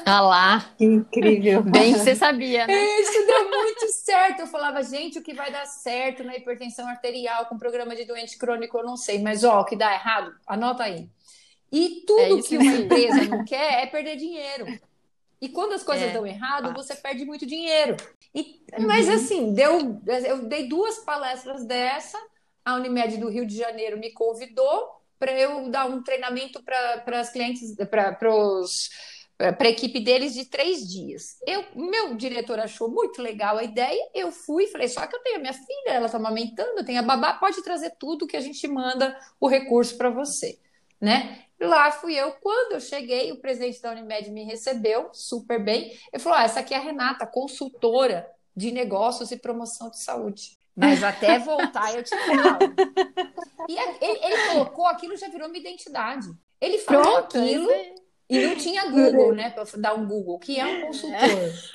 [0.06, 0.66] Ah lá.
[0.78, 1.62] Que incrível.
[1.62, 3.00] Bem que você sabia, né?
[3.02, 4.40] Isso deu muito certo.
[4.40, 8.38] Eu falava, gente, o que vai dar certo na hipertensão arterial com programa de doente
[8.38, 9.22] crônico, eu não sei.
[9.22, 11.10] Mas, ó, o que dá errado, anota aí.
[11.74, 14.68] E tudo É que uma empresa não quer é perder dinheiro.
[15.42, 16.76] E quando as coisas É, dão errado, fato.
[16.76, 17.98] você perde muito dinheiro.
[18.34, 19.16] E, Mas Uhum.
[19.16, 22.18] assim, deu, eu dei duas palestras dessa,
[22.66, 27.32] a Unimed do Rio de Janeiro me convidou para eu dar um treinamento para as
[27.32, 28.14] clientes, para
[29.38, 31.38] para a equipe deles de três dias.
[31.46, 35.38] Eu, meu diretor achou muito legal a ideia, eu fui, falei, só que eu tenho
[35.38, 38.42] a minha filha, ela está amamentando, eu tenho a babá, pode trazer tudo que a
[38.42, 40.60] gente manda o recurso para você,
[41.04, 41.40] né?
[41.60, 46.24] Lá fui eu, quando eu cheguei, o presidente da Unimed me recebeu super bem, ele
[46.24, 50.58] falou, ah, essa aqui é a Renata, consultora de negócios e promoção de saúde.
[50.76, 52.74] Mas até voltar eu te falo.
[53.68, 56.28] E ele, ele colocou aquilo, já virou uma identidade.
[56.60, 57.96] Ele falou Pronto, aquilo, aí.
[58.30, 59.50] e não tinha Google, né?
[59.52, 61.20] Para dar um Google, que é um consultor.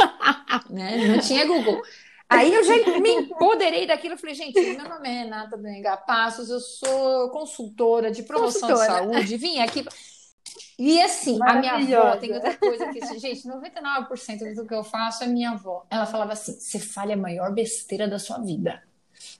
[0.71, 0.97] né?
[1.07, 1.83] Não tinha Google.
[2.29, 4.15] Aí eu já me empoderei daquilo.
[4.15, 8.75] Eu falei, gente, meu nome é Renata Benga Passos, eu sou consultora de promoção de
[8.75, 8.87] Consultora.
[8.87, 9.85] saúde, vim aqui.
[10.79, 15.25] E assim, a minha avó tem outra coisa que, gente, 99% do que eu faço
[15.25, 15.87] é minha avó.
[15.91, 18.83] Ela falava assim: você falha a maior besteira da sua vida.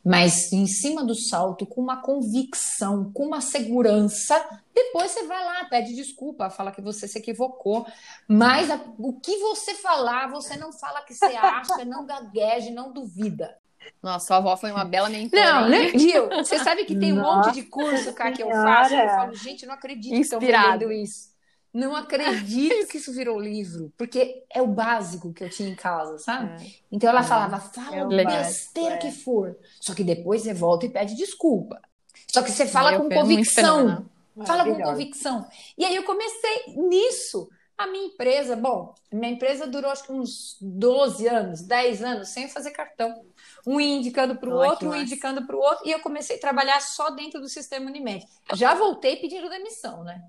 [0.09, 4.43] Mas em cima do salto, com uma convicção, com uma segurança,
[4.75, 7.87] depois você vai lá, pede desculpa, fala que você se equivocou.
[8.27, 12.93] Mas a- o que você falar, você não fala que você acha, não gagueje, não
[12.93, 13.57] duvida.
[14.03, 15.45] Nossa, sua avó foi uma bela mentora.
[15.45, 15.93] Não, hein?
[15.93, 16.29] né, Gil?
[16.29, 18.95] Você sabe que tem um Nossa monte de curso cá que eu faço.
[18.95, 20.73] Eu falo, gente, não acredito que estão Inspirado.
[20.81, 21.29] vendendo isso.
[21.73, 26.19] Não acredito que isso virou livro, porque é o básico que eu tinha em casa,
[26.19, 26.83] sabe?
[26.91, 29.57] Então ela falava, fala É o besteira básico, que for.
[29.81, 31.81] Só que depois você volta e pede desculpa.
[32.27, 34.09] Só que você fala com convicção.
[34.47, 35.47] Fala com convicção.
[35.77, 37.49] E aí eu comecei nisso.
[37.77, 42.49] A minha empresa, bom, minha empresa durou acho que uns 12 anos, 10 anos, sem
[42.49, 43.25] fazer cartão.
[43.65, 45.03] Um ia indicando para o outro, um massa.
[45.03, 48.27] indicando para o outro, e eu comecei a trabalhar só dentro do sistema Unimed.
[48.55, 50.25] Já voltei pedindo demissão, né?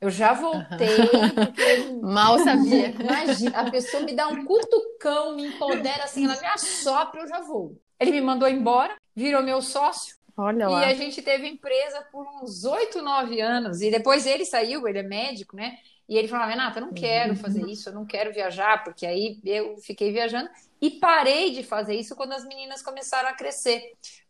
[0.00, 0.96] Eu já voltei,
[1.34, 2.90] porque Mal sabia.
[3.00, 7.40] Imagina, a pessoa me dá um cutucão, me empodera assim, ela me assopra, eu já
[7.40, 7.80] vou.
[7.98, 10.86] Ele me mandou embora, virou meu sócio, Olha e lá.
[10.86, 13.80] a gente teve empresa por uns oito, nove anos.
[13.80, 15.78] E depois ele saiu, ele é médico, né?
[16.08, 19.40] E ele falou: Renata, eu não quero fazer isso, eu não quero viajar, porque aí
[19.44, 20.50] eu fiquei viajando.
[20.80, 23.82] E parei de fazer isso quando as meninas começaram a crescer.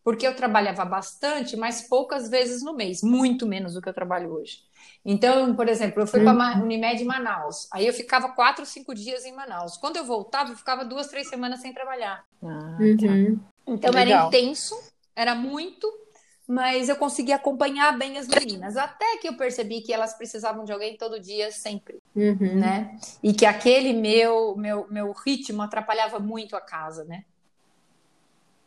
[0.02, 4.30] Porque eu trabalhava bastante, mas poucas vezes no mês, muito menos do que eu trabalho
[4.32, 4.58] hoje.
[5.04, 7.68] Então, por exemplo, eu fui para a Unimed em Manaus.
[7.70, 9.76] Aí eu ficava quatro, cinco dias em Manaus.
[9.76, 12.24] Quando eu voltava, eu ficava duas, três semanas sem trabalhar.
[12.42, 13.38] Ah, Uhum.
[13.66, 14.18] Então Legal.
[14.18, 14.74] era intenso,
[15.16, 15.90] era muito,
[16.46, 18.76] mas eu conseguia acompanhar bem as meninas.
[18.76, 22.60] Até que eu percebi que elas precisavam de alguém todo dia, sempre, Uhum.
[22.60, 22.98] né?
[23.22, 27.24] E que aquele meu, meu, meu ritmo atrapalhava muito a casa, né?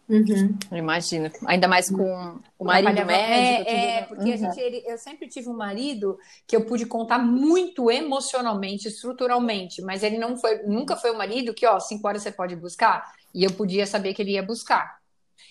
[0.09, 0.57] Uhum.
[0.71, 1.29] eu imagino.
[1.45, 3.69] Ainda mais com o marido médico.
[3.69, 4.37] É, é, tudo- porque a Uhum.
[4.37, 6.17] gente, ele- eu sempre tive um marido
[6.47, 11.53] que eu pude contar muito emocionalmente, estruturalmente, mas ele não foi, nunca foi um marido
[11.53, 14.97] que, ó, cinco horas você pode buscar, e eu podia saber que ele ia buscar.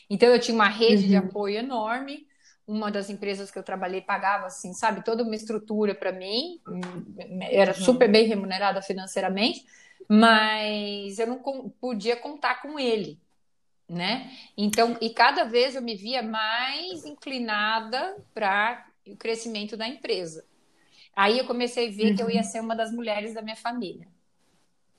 [0.08, 1.26] Então eu tinha uma rede de Uhum.
[1.26, 2.26] apoio enorme.
[2.66, 6.60] Uma das empresas que eu trabalhei pagava assim, sabe, toda uma estrutura para mim,
[7.42, 9.64] era super bem remunerada financeiramente,
[10.08, 11.38] mas eu não
[11.80, 13.20] podia contar com ele,
[13.88, 14.30] né?
[14.56, 20.44] Então, e cada vez eu me via mais inclinada para o crescimento da empresa.
[21.14, 24.06] Aí eu comecei a ver que eu ia ser uma das mulheres da minha família.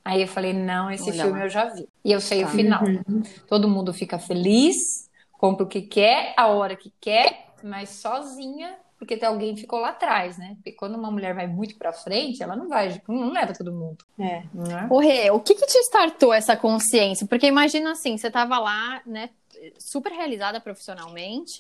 [0.04, 1.46] Aí eu falei, não, esse Olha filme lá.
[1.46, 1.88] eu já vi.
[2.04, 2.48] E eu sei Tá.
[2.48, 2.84] o final.
[2.84, 3.22] Uhum.
[3.48, 9.16] Todo mundo fica feliz, compra o que quer, a hora que quer, mas sozinha, porque
[9.16, 10.56] tem alguém que ficou lá atrás, né?
[10.56, 14.04] Porque quando uma mulher vai muito para frente, ela não vai, não leva todo mundo,
[14.18, 14.44] É.
[14.54, 14.88] né?
[14.90, 17.28] O Rê, o que que te startou essa consciência?
[17.28, 19.30] Porque imagina assim, você estava lá, né,
[19.78, 21.58] super realizada profissionalmente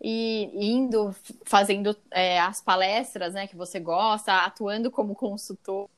[0.00, 1.14] e indo,
[1.44, 5.88] fazendo é, as palestras, né, que você gosta, atuando como consultor.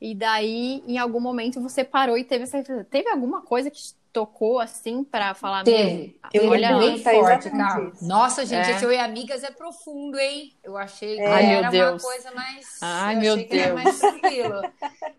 [0.00, 2.62] E daí, em algum momento, você parou e teve essa.
[2.84, 3.80] Teve alguma coisa que
[4.14, 5.64] tocou assim para falar?
[5.64, 6.16] Teve.
[6.32, 7.90] meu, Eu olha, bem forte, exatamente cara.
[7.92, 8.06] isso.
[8.06, 8.76] Nossa, gente, É.
[8.76, 10.52] esse Oi Amigas é profundo, hein?
[10.62, 12.02] Eu achei que Ai, meu era Deus.
[12.02, 12.78] uma coisa mais.
[12.80, 13.84] Ai, eu meu achei que era Deus.
[13.84, 14.62] mais tranquilo.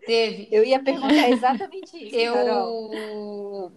[0.06, 0.48] Teve.
[0.50, 2.92] Eu ia perguntar exatamente isso, Carol.
[2.94, 3.72] Eu.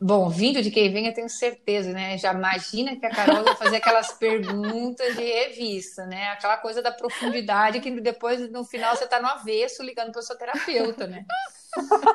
[0.00, 2.16] Bom, vindo de quem vem, eu tenho certeza, né?
[2.18, 6.28] Já imagina que a Carol vai fazer aquelas perguntas de revista, né?
[6.28, 10.22] Aquela coisa da profundidade que depois, no final, você tá no avesso ligando para o
[10.22, 11.24] seu terapeuta, né?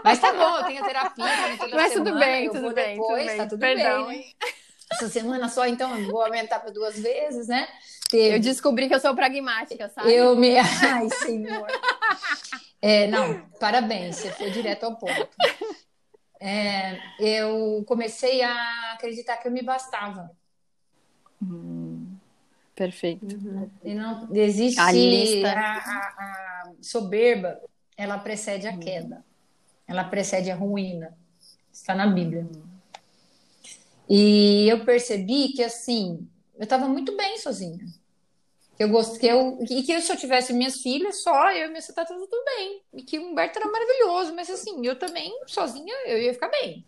[0.03, 1.25] Mas tá bom, eu tenho terapia
[1.73, 3.37] Mas tudo semana, bem, tudo bem, depois, tudo bem.
[3.37, 4.25] tá tudo Perdão, bem, né?
[4.91, 7.67] Essa semana só, então, eu vou aumentar para duas vezes, né?
[8.13, 10.13] Eu descobri que eu sou pragmática, sabe?
[10.13, 10.55] Eu me.
[10.59, 11.67] Ai, senhor.
[12.81, 15.27] É, não, parabéns, você foi direto ao ponto.
[16.39, 20.29] É, eu comecei a acreditar que eu me bastava.
[21.41, 22.15] Hum,
[22.75, 23.25] perfeito.
[23.35, 23.69] Uhum.
[23.83, 25.49] E não existe A lista.
[25.51, 27.59] a, a- a soberba,
[27.97, 29.23] ela precede a queda,
[29.87, 31.17] ela precede a ruína.
[31.71, 32.47] Está na Bíblia.
[34.09, 37.85] E eu percebi que assim, eu estava muito bem sozinha.
[38.77, 41.81] Eu gosto, que eu, e que se eu tivesse minhas filhas, só eu e minha
[41.81, 42.81] tá tudo bem.
[42.93, 46.85] E que o Humberto era maravilhoso, mas assim, eu também, sozinha, eu ia ficar bem.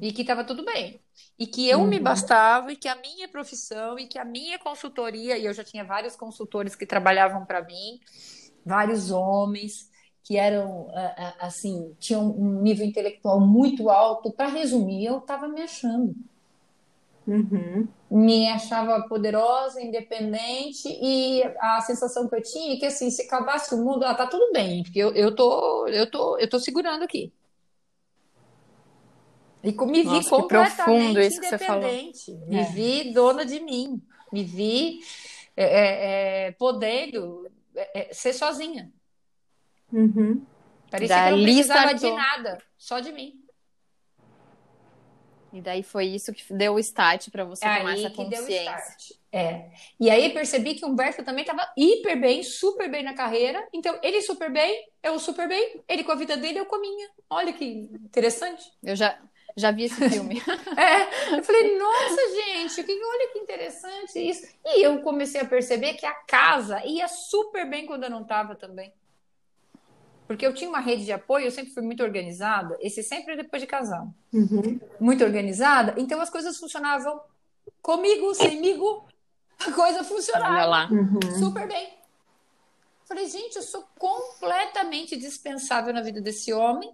[0.00, 1.00] E que estava tudo bem.
[1.38, 5.38] E que eu me bastava, e que a minha profissão, e que a minha consultoria,
[5.38, 8.00] e eu já tinha vários consultores que trabalhavam para mim,
[8.64, 9.88] vários homens
[10.26, 10.88] que eram,
[11.38, 14.32] assim, tinham um nível intelectual muito alto.
[14.32, 16.16] Para resumir, eu estava me achando.
[17.24, 17.86] Uhum.
[18.10, 23.72] Me achava poderosa, independente, e a sensação que eu tinha é que, assim, se acabasse
[23.72, 27.04] o mundo, ah, tá tudo bem, porque eu, eu tô, eu tô, eu tô segurando
[27.04, 27.32] aqui.
[29.62, 31.88] E me vi Nossa, completamente profundo isso que você falou.
[31.88, 32.32] independente.
[32.48, 32.64] Me É.
[32.64, 34.02] vi dona de mim.
[34.32, 35.00] Me vi
[35.56, 38.92] é, é, é, podendo é, é, ser sozinha.
[39.92, 40.44] Uhum.
[40.90, 42.16] Parecia Da que não lista precisava de toda.
[42.16, 43.42] nada, só de mim.
[45.52, 48.40] E daí foi isso que deu o start para você tomar aí essa que deu
[48.40, 48.62] o consciência.
[48.62, 49.10] start.
[49.32, 49.70] É.
[49.98, 53.66] E aí percebi que o Humberto também estava hiper bem, super bem na carreira.
[53.72, 55.82] Então, ele super bem, eu super bem.
[55.88, 57.08] Ele com a vida dele, eu com a minha.
[57.30, 58.70] Olha que interessante.
[58.82, 59.18] Eu já,
[59.56, 60.42] já vi esse filme.
[60.76, 64.46] É, eu falei, nossa, gente, que, olha que interessante isso.
[64.64, 68.54] E eu comecei a perceber que a casa ia super bem quando eu não estava
[68.54, 68.92] também.
[70.26, 72.76] Porque eu tinha uma rede de apoio, eu sempre fui muito organizada.
[72.80, 74.06] Esse sempre depois de casar.
[74.32, 74.80] Uhum.
[74.98, 75.94] Muito organizada.
[75.96, 77.20] Então as coisas funcionavam
[77.80, 79.06] comigo, semigo.
[79.66, 80.88] A coisa funcionava lá.
[80.90, 81.20] Uhum.
[81.38, 81.94] super bem.
[83.06, 86.92] Falei, gente, eu sou completamente dispensável na vida desse homem.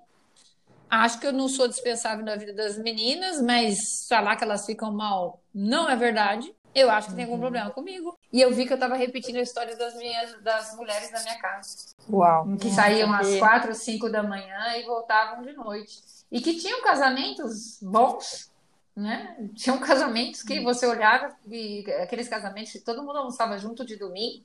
[0.88, 4.92] Acho que eu não sou dispensável na vida das meninas, mas falar que elas ficam
[4.92, 6.54] mal não é verdade.
[6.74, 8.16] Eu acho que tem algum problema comigo.
[8.32, 11.38] E eu vi que eu estava repetindo a história das minhas das mulheres da minha
[11.38, 12.56] casa, Uau.
[12.56, 16.00] que saíam às quatro ou cinco da manhã e voltavam de noite.
[16.30, 18.50] E que tinham casamentos bons,
[18.96, 19.36] né?
[19.54, 24.42] Tinham casamentos que você olhava e aqueles casamentos que todo mundo almoçava junto de domingo,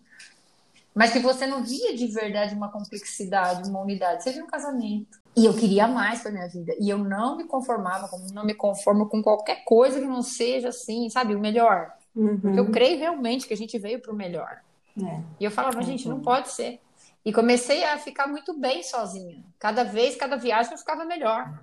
[0.93, 4.23] mas que você não via de verdade uma complexidade, uma unidade.
[4.23, 5.19] Você via um casamento.
[5.35, 6.73] E eu queria mais para minha vida.
[6.79, 10.69] E eu não me conformava, como não me conformo com qualquer coisa que não seja
[10.69, 11.95] assim, sabe, o melhor.
[12.41, 12.71] Porque eu Uhum.
[12.71, 14.61] creio realmente que a gente veio para o melhor.
[14.99, 15.21] É.
[15.39, 16.79] E eu falava, gente, não pode ser.
[17.23, 19.43] E comecei a ficar muito bem sozinha.
[19.59, 21.61] Cada vez, cada viagem eu ficava melhor.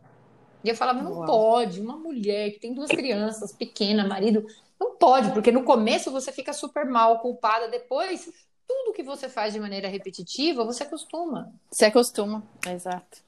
[0.62, 1.26] E eu falava, não Uau.
[1.26, 4.46] pode, uma mulher que tem duas crianças pequenas, marido,
[4.78, 8.30] não pode, porque no começo você fica super mal, culpada, depois
[8.66, 11.52] tudo que você faz de maneira repetitiva, você acostuma.
[11.70, 12.42] Você acostuma.
[12.66, 13.22] Exato.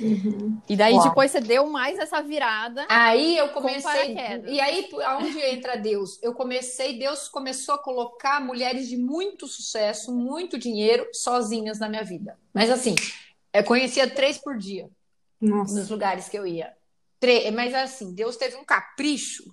[0.00, 0.60] Uhum.
[0.68, 1.02] E daí Uau.
[1.08, 2.86] depois você deu mais essa virada.
[2.88, 3.82] Aí eu comecei.
[3.82, 4.50] paraquedas.
[4.50, 6.18] E aí, aonde entra Deus?
[6.22, 12.02] Eu comecei, Deus começou a colocar mulheres de muito sucesso, muito dinheiro, sozinhas na minha
[12.02, 12.38] vida.
[12.52, 12.94] Mas assim,
[13.52, 14.88] eu conhecia três por dia
[15.40, 15.74] Nossa.
[15.74, 16.72] nos lugares que eu ia.
[17.20, 19.44] Tre- Mas assim, Deus teve um capricho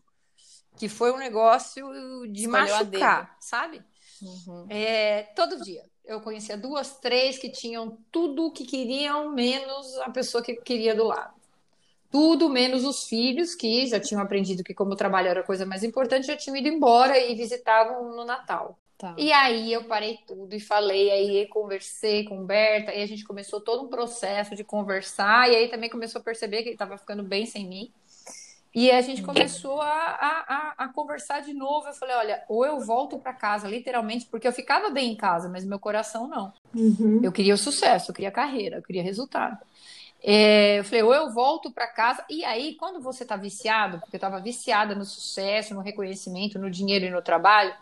[0.78, 1.86] que foi um negócio
[2.32, 3.82] de Escolheu machucar, sabe?
[4.22, 4.66] Uhum.
[4.70, 5.84] É, todo dia.
[6.06, 10.96] Eu conhecia duas, três que tinham tudo o que queriam, menos a pessoa que queria
[10.96, 11.34] do lado.
[12.10, 15.66] Tudo menos os filhos, que já tinham aprendido que, como o trabalho era a coisa
[15.66, 18.78] mais importante, já tinham ido embora e visitavam no Natal.
[18.98, 19.16] Tá.
[19.18, 23.60] E aí eu parei tudo e falei, aí conversei com Berta, e a gente começou
[23.60, 27.24] todo um processo de conversar, e aí também começou a perceber que ele estava ficando
[27.24, 27.92] bem sem mim.
[28.74, 31.88] E a gente começou a, a, a, conversar de novo.
[31.88, 35.50] Eu falei, olha, ou eu volto para casa, literalmente, porque eu ficava bem em casa,
[35.50, 36.54] mas meu coração não.
[36.74, 37.20] Uhum.
[37.22, 39.58] Eu queria o sucesso, eu queria carreira, eu queria resultado.
[40.24, 42.24] É, eu falei, ou eu volto para casa.
[42.30, 46.72] E aí, quando você está viciado, porque eu estava viciada no sucesso, no reconhecimento, no
[46.72, 47.74] dinheiro e no trabalho,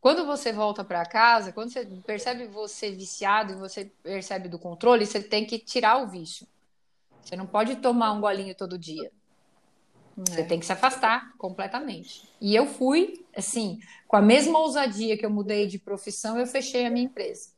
[0.00, 5.06] quando você volta para casa, quando você percebe você viciado e você percebe do controle,
[5.06, 6.46] você tem que tirar o vício.
[7.22, 9.10] Você não pode tomar um golinho todo dia.
[10.16, 10.44] Você É.
[10.44, 12.22] tem que se afastar completamente.
[12.40, 16.86] E eu fui, assim, com a mesma ousadia que eu mudei de profissão, eu fechei
[16.86, 17.50] a minha empresa.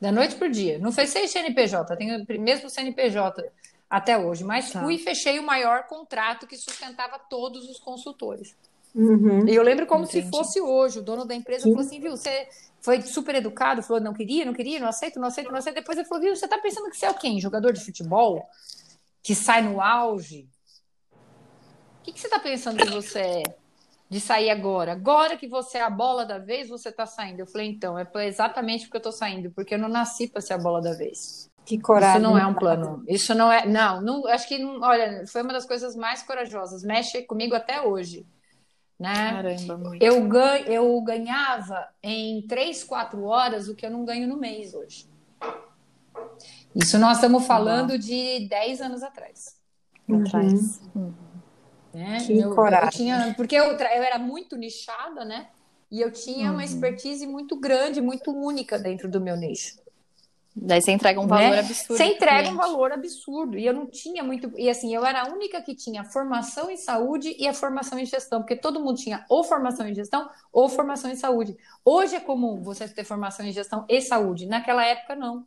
[0.00, 0.78] Da noite pro dia.
[0.78, 3.44] Não fechei CNPJ, tenho o mesmo CNPJ
[3.88, 4.82] até hoje, mas Tá.
[4.82, 8.54] fui e fechei o maior contrato que sustentava todos os consultores.
[8.94, 9.46] Uhum.
[9.46, 10.36] E eu lembro como se Entendi.
[10.36, 11.00] fosse hoje.
[11.00, 11.72] O dono da empresa Sim.
[11.72, 12.48] falou assim, viu, você
[12.80, 15.74] foi super educado, falou, não queria, não queria, não aceito, não aceito, não aceito.
[15.76, 17.38] Depois ele falou, viu, você tá pensando que você é o quem?
[17.38, 18.48] Jogador de futebol?
[19.22, 20.48] Que sai no auge?
[22.00, 23.42] O que, que você tá pensando que você é?
[24.10, 24.92] de sair agora.
[24.92, 27.38] Agora que você é a bola da vez, você está saindo.
[27.38, 30.54] Eu falei, então, é exatamente porque eu estou saindo, porque eu não nasci para ser
[30.54, 31.48] a bola da vez.
[31.64, 32.20] Que coragem.
[32.20, 33.04] Isso não é um plano.
[33.06, 33.64] Isso não é.
[33.64, 36.82] Não, não acho que, não, olha, foi uma das coisas mais corajosas.
[36.82, 38.26] Mexe comigo até hoje.
[38.98, 39.14] Né?
[39.14, 40.02] Caramba, muito.
[40.02, 44.74] Eu, ganho, eu ganhava em três, quatro horas o que eu não ganho no mês
[44.74, 45.08] hoje.
[46.74, 49.56] Isso nós estamos falando de 10 anos atrás.
[50.08, 50.80] Atrás.
[50.94, 51.29] Uhum.
[51.92, 52.18] Né?
[52.24, 52.86] Que eu, coragem.
[52.86, 55.48] eu tinha, porque eu, eu era muito nichada, né?
[55.90, 59.80] E eu tinha uma expertise muito grande, muito única dentro do meu nicho.
[60.54, 61.60] Daí você entrega um valor né?
[61.60, 61.96] absurdo.
[61.96, 63.58] Você entrega um valor absurdo.
[63.58, 64.52] E eu não tinha muito.
[64.58, 68.04] E assim, eu era a única que tinha formação em saúde e a formação em
[68.04, 71.56] gestão, porque todo mundo tinha ou formação em gestão ou formação em saúde.
[71.84, 74.46] Hoje é comum você ter formação em gestão e saúde.
[74.46, 75.46] Naquela época, não.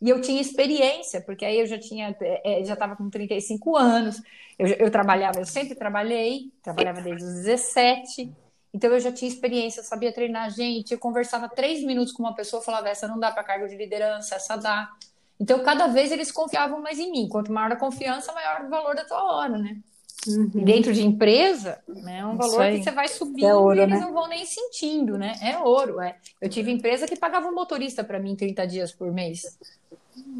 [0.00, 4.22] E eu tinha experiência, porque aí eu já tinha, eh, já estava com 35 anos,
[4.58, 8.32] eu, eu trabalhava, eu sempre trabalhei, trabalhava desde os 17,
[8.72, 12.62] então eu já tinha experiência, sabia treinar gente, eu conversava três minutos com uma pessoa,
[12.62, 14.90] falava, essa não dá para cargo de liderança, essa dá.
[15.38, 17.28] Então, cada vez eles confiavam mais em mim.
[17.28, 19.78] Quanto maior a confiança, maior o valor da tua hora, né?
[20.26, 23.82] E dentro de empresa, né, é um valor que você vai subindo É ouro, e
[23.82, 24.04] eles né?
[24.04, 25.34] não vão nem sentindo, né?
[25.42, 26.16] É ouro, é.
[26.40, 29.58] Eu tive empresa que pagava um motorista para mim 30 dias por mês.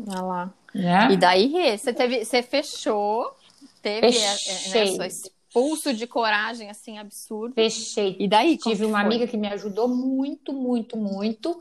[0.06, 0.54] Olha lá.
[0.74, 1.12] Né?
[1.12, 3.34] E daí, você, teve, você fechou,
[3.80, 4.94] teve Fechei.
[4.94, 7.54] é, né, esse pulso de coragem assim absurdo.
[7.54, 8.16] Fechei.
[8.18, 9.06] E daí, Tive uma foi?
[9.06, 11.60] amiga que me ajudou muito, muito, muito.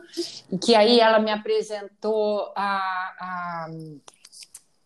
[0.51, 2.77] E que aí ela me apresentou a,
[3.19, 3.69] a,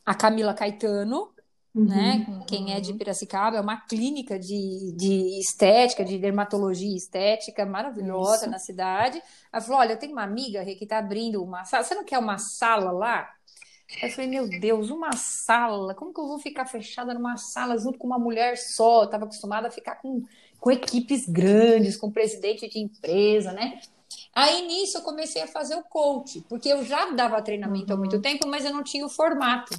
[0.06, 1.33] a Camila Caetano,
[1.74, 2.44] né?
[2.48, 8.50] Quem é de Piracicaba, é uma clínica de, de estética, de dermatologia estética maravilhosa Isso.
[8.52, 9.22] na cidade.
[9.52, 11.84] Ela falou: Olha, eu tenho uma amiga Rê, que está abrindo uma sala.
[11.84, 13.30] Você não quer uma sala lá?
[14.02, 15.94] Aí Eu falei, meu Deus, uma sala?
[15.94, 19.02] Como que eu vou ficar fechada numa sala junto com uma mulher só?
[19.02, 20.24] Eu estava acostumada a ficar com,
[20.60, 23.80] com equipes grandes, com presidente de empresa, né?
[24.34, 28.20] Aí nisso eu comecei a fazer o coach, porque eu já dava treinamento há muito
[28.20, 29.78] tempo, mas eu não tinha o formato.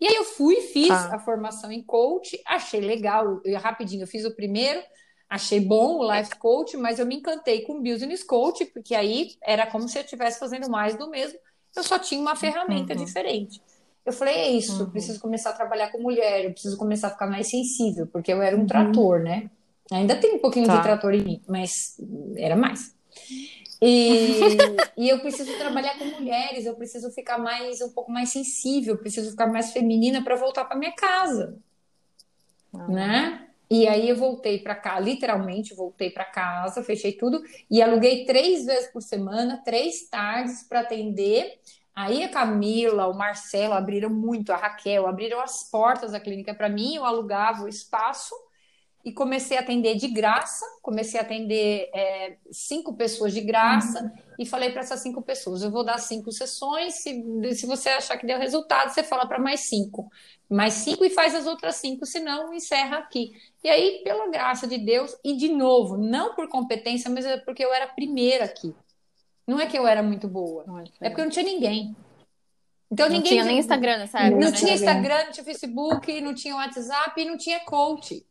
[0.00, 1.14] E aí eu fui, fiz Tá.
[1.16, 4.80] a formação em coach, achei legal, eu, rapidinho, eu fiz o primeiro,
[5.28, 9.36] achei bom o life coach, mas eu me encantei com o business coach, porque aí
[9.42, 11.38] era como se eu estivesse fazendo mais do mesmo,
[11.76, 13.04] eu só tinha uma ferramenta Uhum.
[13.04, 13.60] diferente.
[14.04, 14.90] Eu falei, é isso, Uhum.
[14.90, 18.40] preciso começar a trabalhar com mulher, eu preciso começar a ficar mais sensível, porque eu
[18.40, 19.50] era um trator, né?
[19.92, 20.76] Ainda tem um pouquinho Tá.
[20.78, 21.96] de trator em mim, mas
[22.36, 22.94] era mais.
[23.82, 28.94] E, e eu preciso trabalhar com mulheres, eu preciso ficar mais um pouco mais sensível,
[28.94, 31.58] eu preciso ficar mais feminina para voltar para minha casa,
[32.74, 32.88] Ah.
[32.88, 33.46] né?
[33.70, 38.66] E aí eu voltei para cá, literalmente voltei para casa, fechei tudo e aluguei três
[38.66, 41.60] vezes por semana, três tardes para atender.
[41.94, 46.68] Aí a Camila, o Marcelo abriram muito, a Raquel abriram as portas da clínica para
[46.68, 48.34] mim, eu alugava o espaço
[49.04, 50.64] e comecei a atender de graça.
[50.82, 55.70] Comecei a atender é, cinco pessoas de graça e falei para essas cinco pessoas: eu
[55.70, 56.94] vou dar cinco sessões.
[56.94, 60.10] Se, se você achar que deu resultado, você fala para mais cinco.
[60.48, 63.32] Mais cinco e faz as outras cinco, senão encerra aqui.
[63.62, 67.64] E aí, pela graça de Deus, e de novo, não por competência, mas é porque
[67.64, 68.74] eu era a primeira aqui.
[69.46, 71.96] Não é que eu era muito boa, que é porque eu não tinha ninguém.
[72.90, 74.56] Então Não ninguém tinha nem Instagram nessa época, não né?
[74.56, 78.26] tinha Instagram, não tinha Facebook, não tinha WhatsApp e não tinha coach.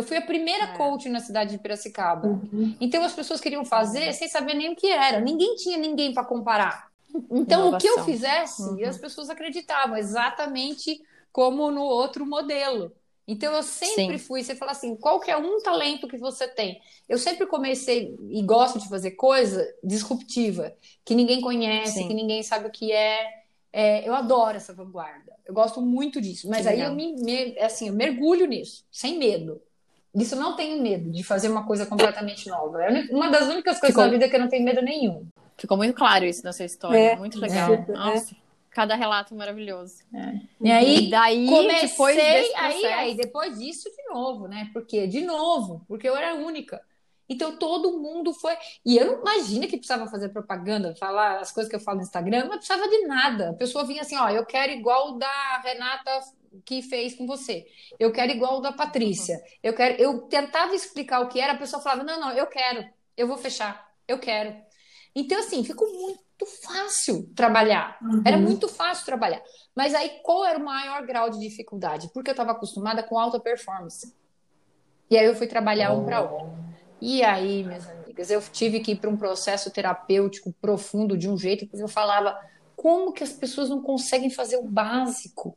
[0.00, 0.76] Eu fui a primeira É.
[0.76, 2.26] coach na cidade de Piracicaba.
[2.26, 2.74] Uhum.
[2.80, 5.20] Então as pessoas queriam fazer sem saber nem o que era.
[5.20, 6.90] Ninguém tinha ninguém para comparar.
[7.30, 8.04] Então o que eu Inovação.
[8.14, 8.88] fizesse, Uhum.
[8.88, 11.00] as pessoas acreditavam, exatamente
[11.32, 12.92] como no outro modelo.
[13.28, 14.24] Então eu sempre Sim.
[14.24, 16.80] fui, você fala assim, qual que é um talento que você tem?
[17.08, 20.74] Eu sempre comecei e gosto de fazer coisa disruptiva,
[21.04, 22.08] que ninguém conhece, Sim.
[22.08, 23.40] que ninguém sabe o que é.
[23.72, 25.32] É, eu adoro essa vanguarda.
[25.46, 26.48] Eu gosto muito disso.
[26.48, 26.90] Mas Que aí legal.
[26.90, 29.62] eu me, me- assim, eu mergulho nisso, sem medo.
[30.14, 32.82] Isso não tenho medo de fazer uma coisa completamente nova.
[32.82, 35.26] É uma das únicas coisas Ficou- da vida que eu não tenho medo nenhum.
[35.56, 36.98] Ficou muito claro isso na sua história.
[36.98, 37.16] É.
[37.16, 37.72] Muito legal.
[37.74, 37.86] É.
[37.92, 38.34] Nossa,
[38.70, 39.96] cada relato maravilhoso.
[40.60, 44.68] E aí E daí, comecei, depois desse aí, processo- aí depois disso de novo, né?
[44.72, 46.80] Porque de novo, porque eu era a única.
[47.28, 48.54] Então todo mundo foi.
[48.84, 52.02] E eu não imagino que precisava fazer propaganda, falar as coisas que eu falo no
[52.02, 53.50] Instagram, não precisava de nada.
[53.50, 56.10] A pessoa vinha assim, ó, eu quero igual o da Renata
[56.64, 57.66] que fez com você.
[57.98, 59.40] Eu quero igual o da Patrícia.
[59.62, 60.00] Eu quero.
[60.00, 62.84] Eu tentava explicar o que era, a pessoa falava, não, não, eu quero,
[63.16, 64.54] eu vou fechar, eu quero.
[65.14, 67.98] Então, assim, ficou muito fácil trabalhar.
[68.24, 69.42] Era muito fácil trabalhar.
[69.74, 72.10] Mas aí, qual era o maior grau de dificuldade?
[72.14, 74.14] Porque eu estava acostumada com alta performance.
[75.10, 76.70] E aí eu fui trabalhar um para um.
[77.00, 81.36] E aí, minhas amigas, eu tive que ir para um processo terapêutico profundo de um
[81.36, 82.38] jeito que eu falava,
[82.76, 85.56] como que as pessoas não conseguem fazer o básico?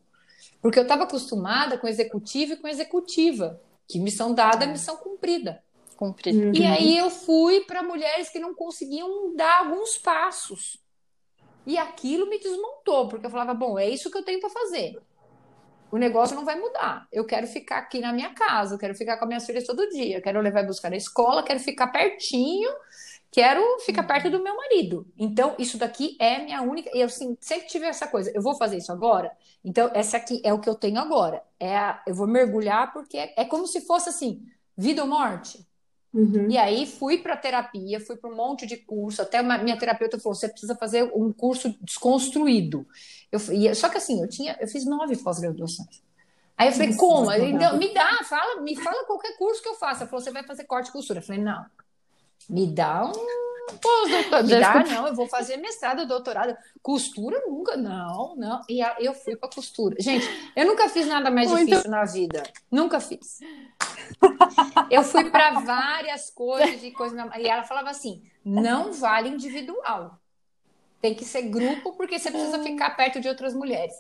[0.64, 5.62] Porque eu estava acostumada com executivo e com executiva, que missão dada é missão cumprida.
[5.98, 6.34] cumprir.
[6.34, 6.54] Uhum.
[6.54, 10.82] E aí eu fui para mulheres que não conseguiam dar alguns passos.
[11.68, 14.98] E aquilo me desmontou, porque eu falava, bom, é isso que eu tenho para fazer.
[15.92, 17.08] O negócio não vai mudar.
[17.12, 20.18] Eu quero ficar aqui na minha casa, eu quero ficar com minhas filhas todo dia,
[20.18, 22.70] eu quero levar e buscar na escola, quero ficar pertinho,
[23.34, 24.08] quero ficar uhum.
[24.08, 25.08] perto do meu marido.
[25.18, 26.92] Então, isso daqui é minha única.
[26.94, 29.32] Eu assim, sempre tive essa coisa, eu vou fazer isso agora.
[29.66, 31.42] Então, essa aqui é o que eu tenho agora.
[31.60, 32.02] É a...
[32.06, 34.46] Eu vou mergulhar porque é, é como se fosse assim,
[34.78, 35.66] vida ou morte.
[36.14, 36.48] Uhum.
[36.48, 39.20] E aí fui para terapia, fui para um monte de curso.
[39.20, 42.86] Até uma, minha terapeuta falou: você precisa fazer um curso desconstruído.
[43.32, 46.04] Eu, e, só que assim, eu tinha, eu fiz nove pós-graduações.
[46.56, 47.32] Aí eu falei, como?
[47.32, 50.04] Então, me dá, fala, me fala qualquer curso que eu faça.
[50.04, 51.18] Ela falou, você vai fazer corte e costura.
[51.18, 51.66] Eu falei, não,
[52.50, 53.44] me dá um.
[54.44, 56.56] Me dá, não, eu vou fazer mestrado, doutorado.
[56.82, 58.62] Costura nunca, não, não.
[58.70, 59.96] E eu fui para costura.
[60.00, 61.70] Gente, eu nunca fiz nada mais Muito...
[61.70, 62.44] difícil na vida.
[62.70, 63.40] Nunca fiz.
[64.90, 67.18] Eu fui para várias coisas de coisas.
[67.40, 70.20] E ela falava assim: não vale individual.
[71.02, 73.94] Tem que ser grupo, porque você precisa ficar perto de outras mulheres.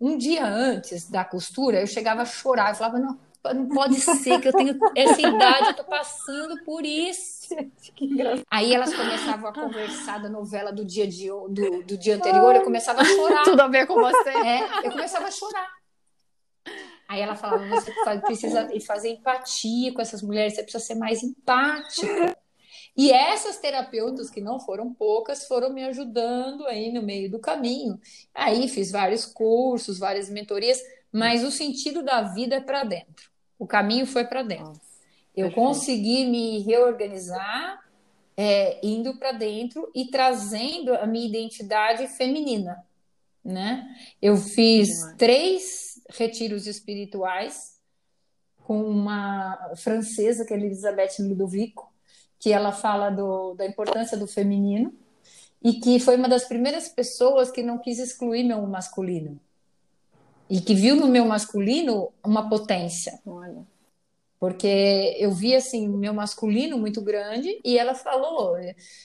[0.00, 2.70] Um dia antes da costura, eu chegava a chorar.
[2.70, 6.84] Eu falava: não, não pode ser que eu tenho essa idade, eu tô passando por
[6.84, 7.48] isso.
[8.50, 12.62] Aí elas começavam a conversar da novela do dia, de, do, do dia anterior, eu
[12.62, 13.42] começava a chorar.
[13.44, 14.28] Tudo a ver com você.
[14.28, 15.68] É, eu começava a chorar.
[17.08, 22.36] Aí ela falava: você precisa fazer empatia com essas mulheres, você precisa ser mais empática.
[22.96, 27.98] E essas terapeutas, que não foram poucas, foram me ajudando aí no meio do caminho.
[28.34, 30.80] Aí fiz vários cursos, várias mentorias,
[31.12, 33.30] mas o sentido da vida é para dentro.
[33.58, 34.80] O caminho foi para dentro.
[35.36, 37.80] Eu consegui me reorganizar
[38.36, 42.84] é, indo para dentro e trazendo a minha identidade feminina,
[43.44, 43.86] né?
[44.20, 47.78] Eu fiz três retiros espirituais
[48.64, 51.92] com uma francesa que é Elizabeth Ludovico,
[52.38, 54.94] que ela fala do, da importância do feminino
[55.62, 59.40] e que foi uma das primeiras pessoas que não quis excluir meu masculino
[60.50, 63.20] e que viu no meu masculino uma potência.
[63.24, 63.64] Olha.
[64.40, 68.56] Porque eu vi assim meu masculino muito grande e ela falou: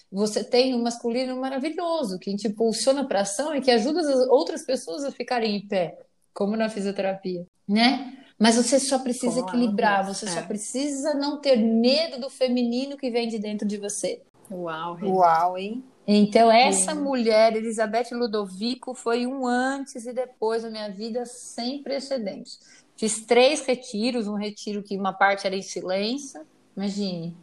[0.10, 4.66] você tem um masculino maravilhoso que te impulsiona para ação e que ajuda as outras
[4.66, 6.00] pessoas a ficarem em pé,
[6.34, 8.18] como na fisioterapia, né?
[8.40, 10.30] Mas você só precisa equilibrar, você é.
[10.30, 14.22] só precisa não ter medo do feminino que vem de dentro de você.
[14.50, 15.84] Uau, Uau, hein?
[16.08, 22.60] Então, essa mulher, Elizabeth Ludovico, foi um antes e depois da minha vida sem precedentes.
[22.96, 26.46] Fiz três retiros, um retiro que uma parte era em silêncio,
[26.78, 27.36] imagine.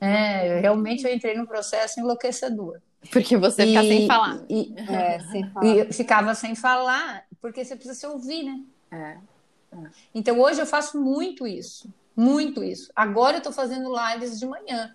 [0.00, 2.80] É, realmente eu entrei num processo enlouquecedor.
[3.10, 4.44] Porque você fica sem falar.
[4.48, 5.66] E, é, sem falar.
[5.66, 8.60] E ficava sem falar, porque você precisa se ouvir, né?
[8.90, 9.76] É.
[9.76, 9.90] é.
[10.14, 11.92] Então hoje eu faço muito isso.
[12.18, 12.90] Muito isso.
[12.96, 14.92] Agora eu estou fazendo lives de manhã.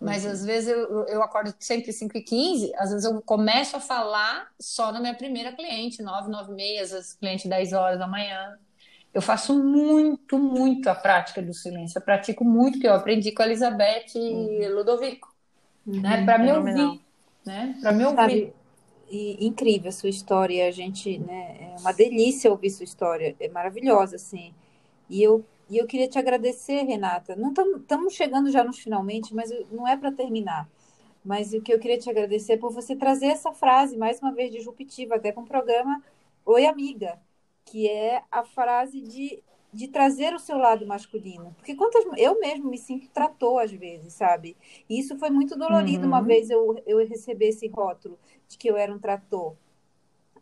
[0.00, 0.32] Mas uhum.
[0.32, 4.48] às vezes eu, eu acordo sempre 5 e 15, às vezes eu começo a falar
[4.58, 8.08] só na minha primeira cliente, 9, 9 e meia, às vezes cliente 10 horas da
[8.08, 8.58] manhã.
[9.14, 11.96] Eu faço muito, muito a prática do silêncio.
[11.96, 14.74] Eu pratico muito, que eu aprendi com a Elizabeth uhum.
[14.74, 15.32] Ludovico.
[15.86, 16.24] Uhum, né?
[16.24, 17.00] Para me ouvir.
[17.46, 17.78] Né?
[17.80, 18.52] Para me ouvir.
[19.08, 20.66] E, incrível a sua história.
[20.66, 21.56] A gente, né?
[21.60, 23.36] É uma delícia ouvir sua história.
[23.38, 24.52] É maravilhosa, assim.
[25.08, 27.34] E eu e eu queria te agradecer, Renata.
[27.36, 30.68] Não estamos chegando já nos finalmente, mas não é para terminar.
[31.24, 34.32] Mas o que eu queria te agradecer é por você trazer essa frase, mais uma
[34.32, 36.02] vez, disruptiva, até com o programa
[36.44, 37.18] Oi Amiga,
[37.64, 39.42] que é a frase de,
[39.72, 41.54] de trazer o seu lado masculino.
[41.56, 44.54] Porque quantas eu mesmo me sinto tratou às vezes, sabe?
[44.88, 46.08] E isso foi muito dolorido uhum.
[46.08, 49.54] uma vez eu, eu receber esse rótulo de que eu era um trator.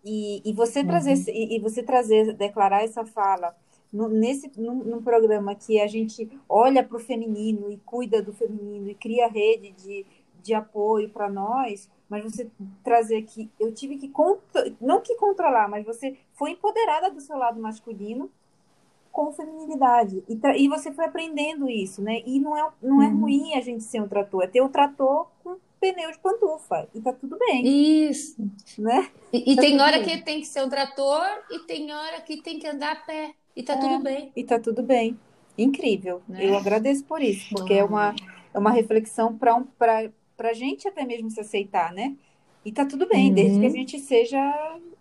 [0.04, 0.88] E, e você uhum.
[0.88, 3.56] trazer e, e você trazer, declarar essa fala
[3.92, 8.32] no, nesse num, num, programa que a gente olha para o feminino e cuida do
[8.32, 10.06] feminino e cria rede de,
[10.42, 12.50] de apoio para nós, mas você
[12.82, 14.10] trazer que eu tive que
[14.80, 18.30] não que controlar, mas você foi empoderada do seu lado masculino
[19.10, 22.22] com feminilidade e, e você foi aprendendo isso, né?
[22.24, 23.20] E não é não é uhum.
[23.20, 27.00] ruim a gente ser um trator, é ter um trator com pneu de pantufa e
[27.00, 28.08] tá tudo bem.
[28.08, 28.36] Isso,
[28.78, 29.10] né?
[29.32, 30.04] E, e tá tem hora bem.
[30.04, 33.34] que tem que ser um trator e tem hora que tem que andar a pé.
[33.56, 34.32] E tá é, tudo bem.
[34.36, 35.18] E tá tudo bem.
[35.58, 36.22] Incrível.
[36.28, 36.48] Né?
[36.48, 38.14] Eu agradeço por isso, porque é uma,
[38.54, 39.66] é uma reflexão para um,
[40.38, 42.16] a gente até mesmo se aceitar, né?
[42.64, 43.34] E tá tudo bem, uhum.
[43.34, 44.38] desde que a gente seja.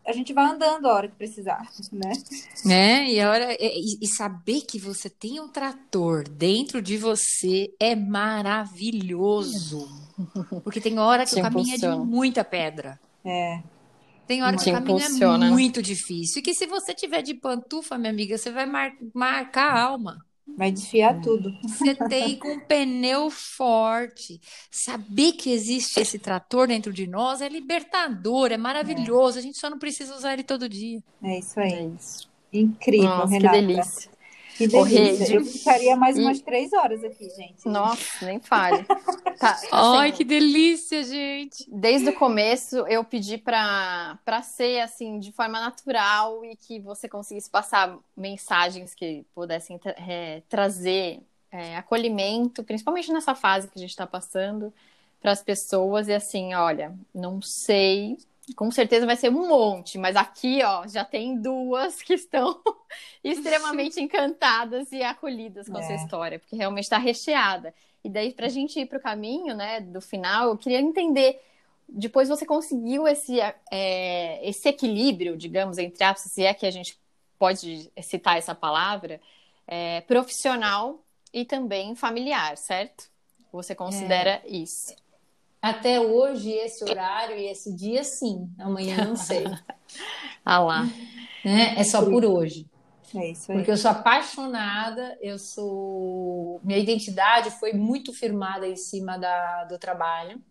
[0.06, 1.62] A gente vai andando a hora que precisar,
[1.94, 2.12] né?
[2.68, 7.72] É, e, a hora, e, e saber que você tem um trator dentro de você
[7.80, 9.88] é maravilhoso.
[10.64, 13.00] Porque tem hora que o caminho é de muita pedra.
[13.24, 13.62] É.
[14.26, 16.40] Tem hora que o caminho é muito difícil.
[16.40, 20.26] E que se você tiver de pantufa, minha amiga, você vai mar marcar a alma.
[20.58, 21.20] Vai desfiar é.
[21.20, 21.52] tudo.
[21.64, 24.40] Você tem com um pneu forte.
[24.70, 29.38] Saber que existe esse trator dentro de nós é libertador, é maravilhoso.
[29.38, 29.40] É.
[29.40, 31.02] A gente só não precisa usar ele todo dia.
[31.24, 31.74] É isso aí.
[31.74, 32.30] É isso.
[32.54, 33.56] Incrível, Nossa, Renata.
[33.56, 34.11] Que delícia.
[34.62, 35.36] Que delícia.
[35.36, 36.22] Eu ficaria mais e...
[36.22, 37.68] umas três horas aqui, gente.
[37.68, 38.84] Nossa, nem fale.
[39.40, 41.66] Tá, assim, Ai, que delícia, gente.
[41.68, 47.50] Desde o começo, eu pedi para ser assim, de forma natural e que você conseguisse
[47.50, 54.06] passar mensagens que pudessem é, trazer é, acolhimento, principalmente nessa fase que a gente está
[54.06, 54.74] passando,
[55.20, 56.08] para as pessoas.
[56.08, 58.18] E assim, olha, não sei
[58.56, 62.62] com certeza vai ser um monte, mas aqui, ó, já tem duas que estão
[63.24, 65.82] extremamente encantadas e acolhidas com é.
[65.82, 67.74] essa história, porque realmente está recheada.
[68.04, 71.40] E daí, para a gente ir para o caminho, né, do final, eu queria entender.
[71.88, 73.40] Depois você conseguiu esse,
[73.72, 76.98] é, esse equilíbrio, digamos, entre aspas, se é que a gente
[77.38, 79.20] pode citar essa palavra,
[79.68, 83.10] é, profissional e também familiar, certo?
[83.52, 84.50] Você considera é.
[84.50, 84.96] isso?
[85.62, 88.50] Até hoje, esse horário e esse dia, sim.
[88.58, 89.44] Amanhã não sei.
[90.44, 90.84] ah lá.
[91.46, 91.76] Né?
[91.78, 92.68] É só por hoje.
[93.16, 93.58] É isso aí.
[93.58, 96.60] Porque eu sou apaixonada, eu sou.
[96.64, 100.42] Minha identidade foi muito firmada em cima da, do trabalho.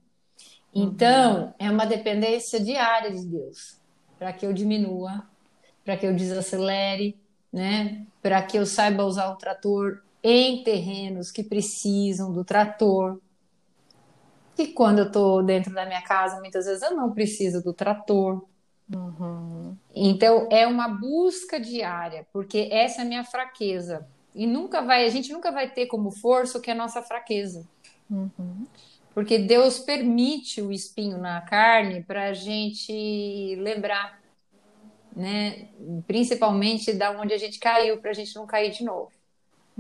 [0.73, 1.53] Então, uhum.
[1.59, 3.81] é uma dependência diária de Deus
[4.19, 5.27] para que eu diminua,
[5.85, 7.19] para que eu desacelere,
[7.53, 8.07] né?
[8.23, 13.19] Para que eu saiba usar o trator em terrenos que precisam do trator,
[14.67, 18.45] que quando eu estou dentro da minha casa, muitas vezes eu não preciso do trator.
[18.93, 19.77] Uhum.
[19.95, 24.07] Então é uma busca diária, porque essa é a minha fraqueza.
[24.35, 27.03] E nunca vai, a gente nunca vai ter como força o que é a nossa
[27.03, 27.67] fraqueza.
[28.11, 28.67] Uhum.
[29.15, 34.21] Porque Deus permite o espinho na carne para a gente lembrar,
[35.15, 35.69] né?
[36.07, 39.11] Principalmente da onde a gente caiu, para a gente não cair de novo.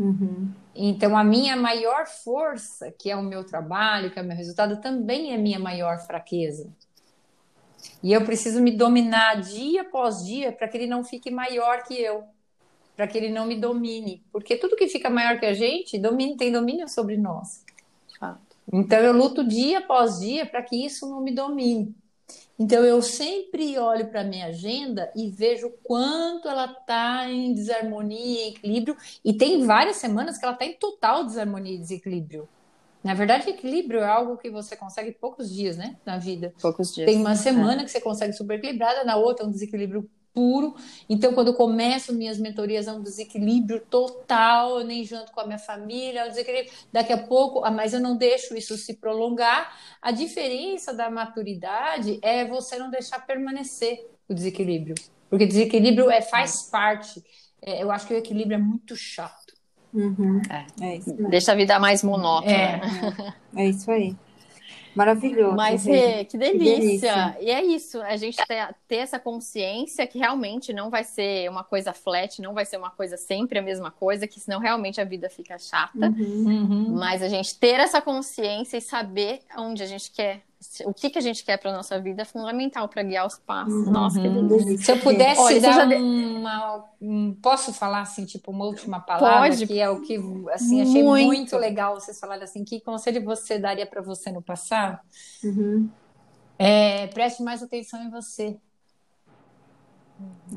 [0.00, 0.50] Uhum.
[0.74, 4.80] Então, a minha maior força, que é o meu trabalho, que é o meu resultado,
[4.80, 6.72] também é minha maior fraqueza.
[8.02, 11.94] E eu preciso me dominar dia após dia para que ele não fique maior que
[11.94, 12.24] eu,
[12.96, 14.22] para que ele não me domine.
[14.32, 17.62] Porque tudo que fica maior que a gente domina, tem domínio sobre nós.
[18.72, 21.94] Então, eu luto dia após dia para que isso não me domine.
[22.60, 28.44] Então eu sempre olho para a minha agenda e vejo quanto ela está em desarmonia,
[28.44, 28.94] em equilíbrio,
[29.24, 32.46] e tem várias semanas que ela está em total desarmonia e desequilíbrio.
[33.02, 36.52] Na verdade, equilíbrio é algo que você consegue poucos dias, né, na vida.
[36.60, 37.06] Poucos dias.
[37.06, 37.84] Tem uma semana é.
[37.86, 40.74] que você consegue super equilibrada, na outra um desequilíbrio puro.
[41.08, 45.46] Então, quando eu começo minhas mentorias, é um desequilíbrio total, eu nem janto com a
[45.46, 46.72] minha família, é um desequilíbrio.
[46.92, 49.76] Daqui a pouco, ah, mas eu não deixo isso se prolongar.
[50.00, 54.94] A diferença da maturidade é você não deixar permanecer o desequilíbrio.
[55.28, 57.22] Porque desequilíbrio é, faz parte.
[57.62, 59.54] É, eu acho que o equilíbrio é muito chato.
[59.92, 60.40] Uhum.
[60.48, 60.84] É.
[60.84, 62.52] é isso Deixa a vida mais monótona.
[62.52, 62.80] É,
[63.62, 64.16] é isso aí.
[64.94, 65.56] Maravilhoso.
[65.56, 66.58] Mas, Rê, que, delícia.
[66.58, 67.36] que delícia.
[67.40, 71.64] E é isso, a gente ter, ter, essa consciência que realmente não vai ser uma
[71.64, 75.04] coisa flat, não vai ser uma coisa sempre a mesma coisa, que senão realmente a
[75.04, 76.08] vida fica chata.
[76.08, 76.44] Uhum.
[76.46, 76.96] uhum.
[76.96, 80.42] Mas a gente ter essa consciência e saber onde a gente quer
[80.84, 83.72] o que, que a gente quer para nossa vida é fundamental para guiar os passos.
[83.72, 83.92] Uhum.
[83.92, 84.78] Nossa, que delícia.
[84.78, 85.96] Se eu pudesse Olha, dar já...
[85.96, 89.66] uma, um, posso falar assim, tipo uma última palavra Pode.
[89.66, 90.18] que é o que
[90.52, 94.42] assim achei muito, muito legal vocês falarem assim, que conselho você daria para você no
[94.42, 95.00] passado?
[95.42, 95.88] Uhum.
[96.58, 98.58] É, preste mais atenção em você.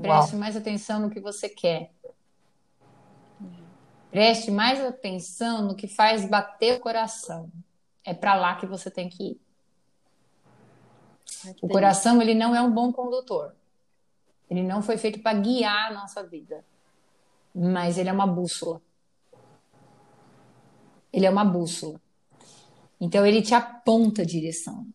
[0.01, 0.39] Preste Uau.
[0.39, 1.91] mais atenção no que você quer.
[4.12, 7.49] Preste mais atenção no que faz bater o coração.
[8.06, 9.43] É para lá que você tem que ir.
[11.62, 13.54] O coração ele não é um bom condutor.
[14.50, 16.64] Ele não foi feito para guiar a nossa vida,
[17.54, 18.82] mas ele é uma bússola.
[21.12, 22.00] Ele é uma bússola.
[23.00, 24.86] Então ele te aponta a direção.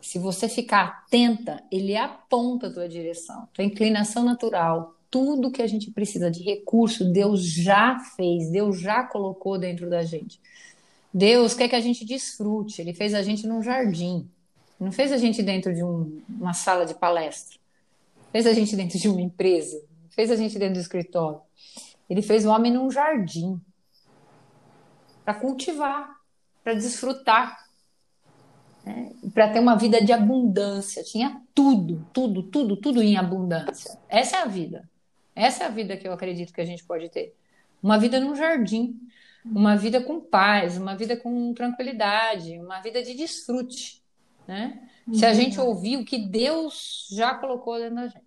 [0.00, 5.66] Se você ficar atenta, ele aponta a tua direção, tua inclinação natural, tudo que a
[5.66, 10.40] gente precisa de recurso, Deus já fez, Deus já colocou dentro da gente.
[11.12, 14.28] Deus quer que a gente desfrute, ele fez a gente num jardim.
[14.78, 17.58] Não fez a gente dentro de um, uma sala de palestra.
[18.30, 19.82] Fez a gente dentro de uma empresa.
[20.10, 21.40] Fez a gente dentro do escritório.
[22.08, 23.60] Ele fez o homem num jardim
[25.24, 26.20] para cultivar,
[26.62, 27.56] para desfrutar,
[28.84, 29.12] né?
[29.32, 31.02] para ter uma vida de abundância.
[31.02, 33.98] Tinha tudo, tudo, tudo, tudo em abundância.
[34.08, 34.88] Essa é a vida.
[35.34, 37.34] Essa é a vida que eu acredito que a gente pode ter.
[37.82, 38.98] Uma vida num jardim,
[39.44, 44.05] uma vida com paz, uma vida com tranquilidade, uma vida de desfrute
[44.46, 44.88] né?
[45.06, 45.14] Uhum.
[45.14, 48.26] Se a gente ouvir o que Deus já colocou dentro da gente.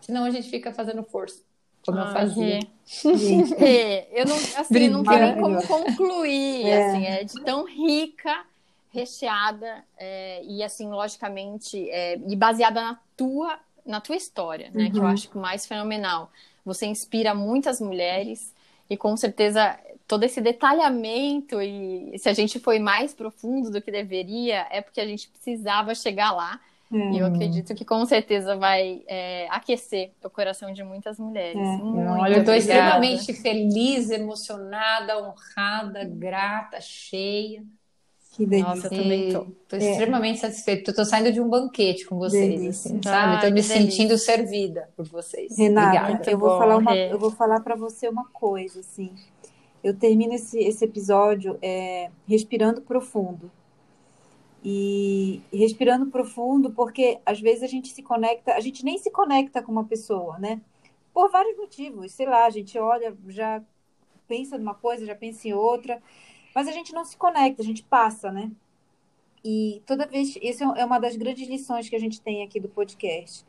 [0.00, 1.42] Senão a gente fica fazendo força.
[1.84, 2.60] como ah, eu fazia.
[3.58, 6.86] É, eu não, assim, não tem nem como concluir, é.
[6.86, 8.46] assim, é de tão rica,
[8.90, 14.84] recheada é, e assim, logicamente, é, e baseada na tua, na tua história, né?
[14.84, 14.90] Uhum.
[14.90, 15.08] Que eu uhum.
[15.08, 16.30] acho que mais fenomenal.
[16.64, 18.54] Você inspira muitas mulheres
[18.88, 19.78] e com certeza
[20.08, 25.00] todo esse detalhamento e se a gente foi mais profundo do que deveria é porque
[25.00, 26.58] a gente precisava chegar lá
[26.90, 27.12] Hum.
[27.12, 31.60] E eu acredito que com certeza vai é, aquecer o coração de muitas mulheres.
[31.60, 32.10] É.
[32.18, 37.62] Olha, eu estou extremamente feliz, emocionada, honrada, grata, cheia.
[38.32, 38.74] Que delícia.
[38.74, 39.90] Nossa, eu também estou é.
[39.90, 40.90] extremamente satisfeita.
[40.90, 43.34] Estou saindo de um banquete com vocês, assim, sabe?
[43.34, 45.58] Estou me sentindo servida por vocês.
[45.58, 46.30] Renata, Obrigada.
[46.30, 49.12] eu vou, bom, falar uma, eu vou falar para você uma coisa, assim.
[49.82, 53.50] Eu termino esse, esse episódio é, respirando profundo
[54.64, 59.62] e respirando profundo, porque às vezes a gente se conecta, a gente nem se conecta
[59.62, 60.60] com uma pessoa, né?
[61.14, 63.62] Por vários motivos, sei lá, a gente olha, já
[64.26, 66.02] pensa numa coisa, já pensa em outra,
[66.54, 68.50] mas a gente não se conecta, a gente passa, né?
[69.44, 72.68] E toda vez, isso é uma das grandes lições que a gente tem aqui do
[72.68, 73.46] podcast.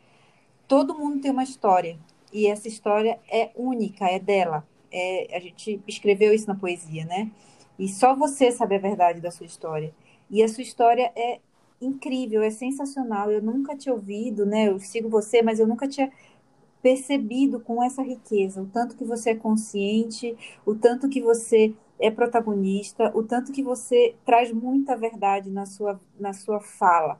[0.67, 1.99] Todo mundo tem uma história,
[2.31, 4.65] e essa história é única, é dela.
[4.91, 7.31] É, a gente escreveu isso na poesia, né?
[7.77, 9.93] E só você sabe a verdade da sua história.
[10.29, 11.39] E a sua história é
[11.81, 13.31] incrível, é sensacional.
[13.31, 14.67] Eu nunca tinha ouvido, né?
[14.67, 16.11] Eu sigo você, mas eu nunca tinha
[16.81, 20.35] percebido com essa riqueza, o tanto que você é consciente,
[20.65, 25.99] o tanto que você é protagonista, o tanto que você traz muita verdade na sua,
[26.17, 27.19] na sua fala.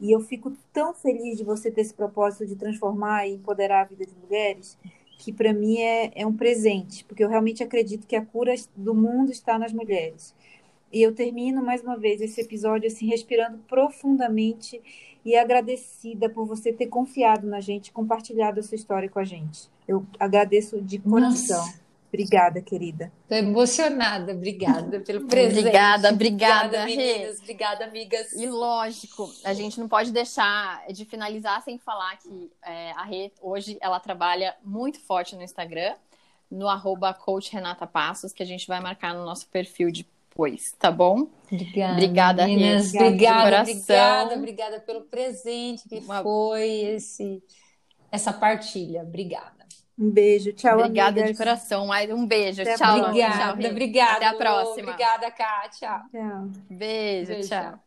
[0.00, 3.84] E eu fico tão feliz de você ter esse propósito de transformar e empoderar a
[3.84, 4.76] vida de mulheres,
[5.18, 8.94] que para mim é, é um presente, porque eu realmente acredito que a cura do
[8.94, 10.34] mundo está nas mulheres.
[10.92, 14.80] E eu termino mais uma vez esse episódio assim respirando profundamente
[15.24, 19.68] e agradecida por você ter confiado na gente, compartilhado a sua história com a gente.
[19.86, 21.58] Eu agradeço de coração.
[21.58, 21.85] Nossa.
[22.08, 23.12] Obrigada, querida.
[23.22, 24.32] Estou emocionada.
[24.32, 25.60] Obrigada pelo presente.
[25.60, 27.38] Obrigada, obrigada, obrigada meninas.
[27.40, 28.32] Obrigada, amigas.
[28.32, 33.32] E lógico, a gente não pode deixar de finalizar sem falar que é, a Rê,
[33.40, 35.94] hoje, ela trabalha muito forte no Instagram,
[36.50, 40.72] no arroba coach Renata Passos, que a gente vai marcar no nosso perfil de depois,
[40.78, 41.28] tá bom?
[41.50, 41.92] Obrigada.
[41.94, 42.94] Obrigada, meninas.
[42.94, 46.22] Obrigada, obrigada, obrigada pelo presente que Uma...
[46.22, 47.42] foi esse,
[48.12, 49.02] essa partilha.
[49.02, 49.55] Obrigada.
[49.98, 51.30] Um beijo, tchau, Obrigada amigas.
[51.30, 51.88] de coração.
[51.88, 52.98] Um beijo, Até tchau.
[52.98, 54.16] Obrigada, tchau, obrigada.
[54.16, 54.92] Até a próxima.
[54.92, 56.02] Obrigada, Kátia.
[56.10, 56.50] Tchau.
[56.68, 57.62] Beijo, beijo tchau.
[57.62, 57.80] tchau.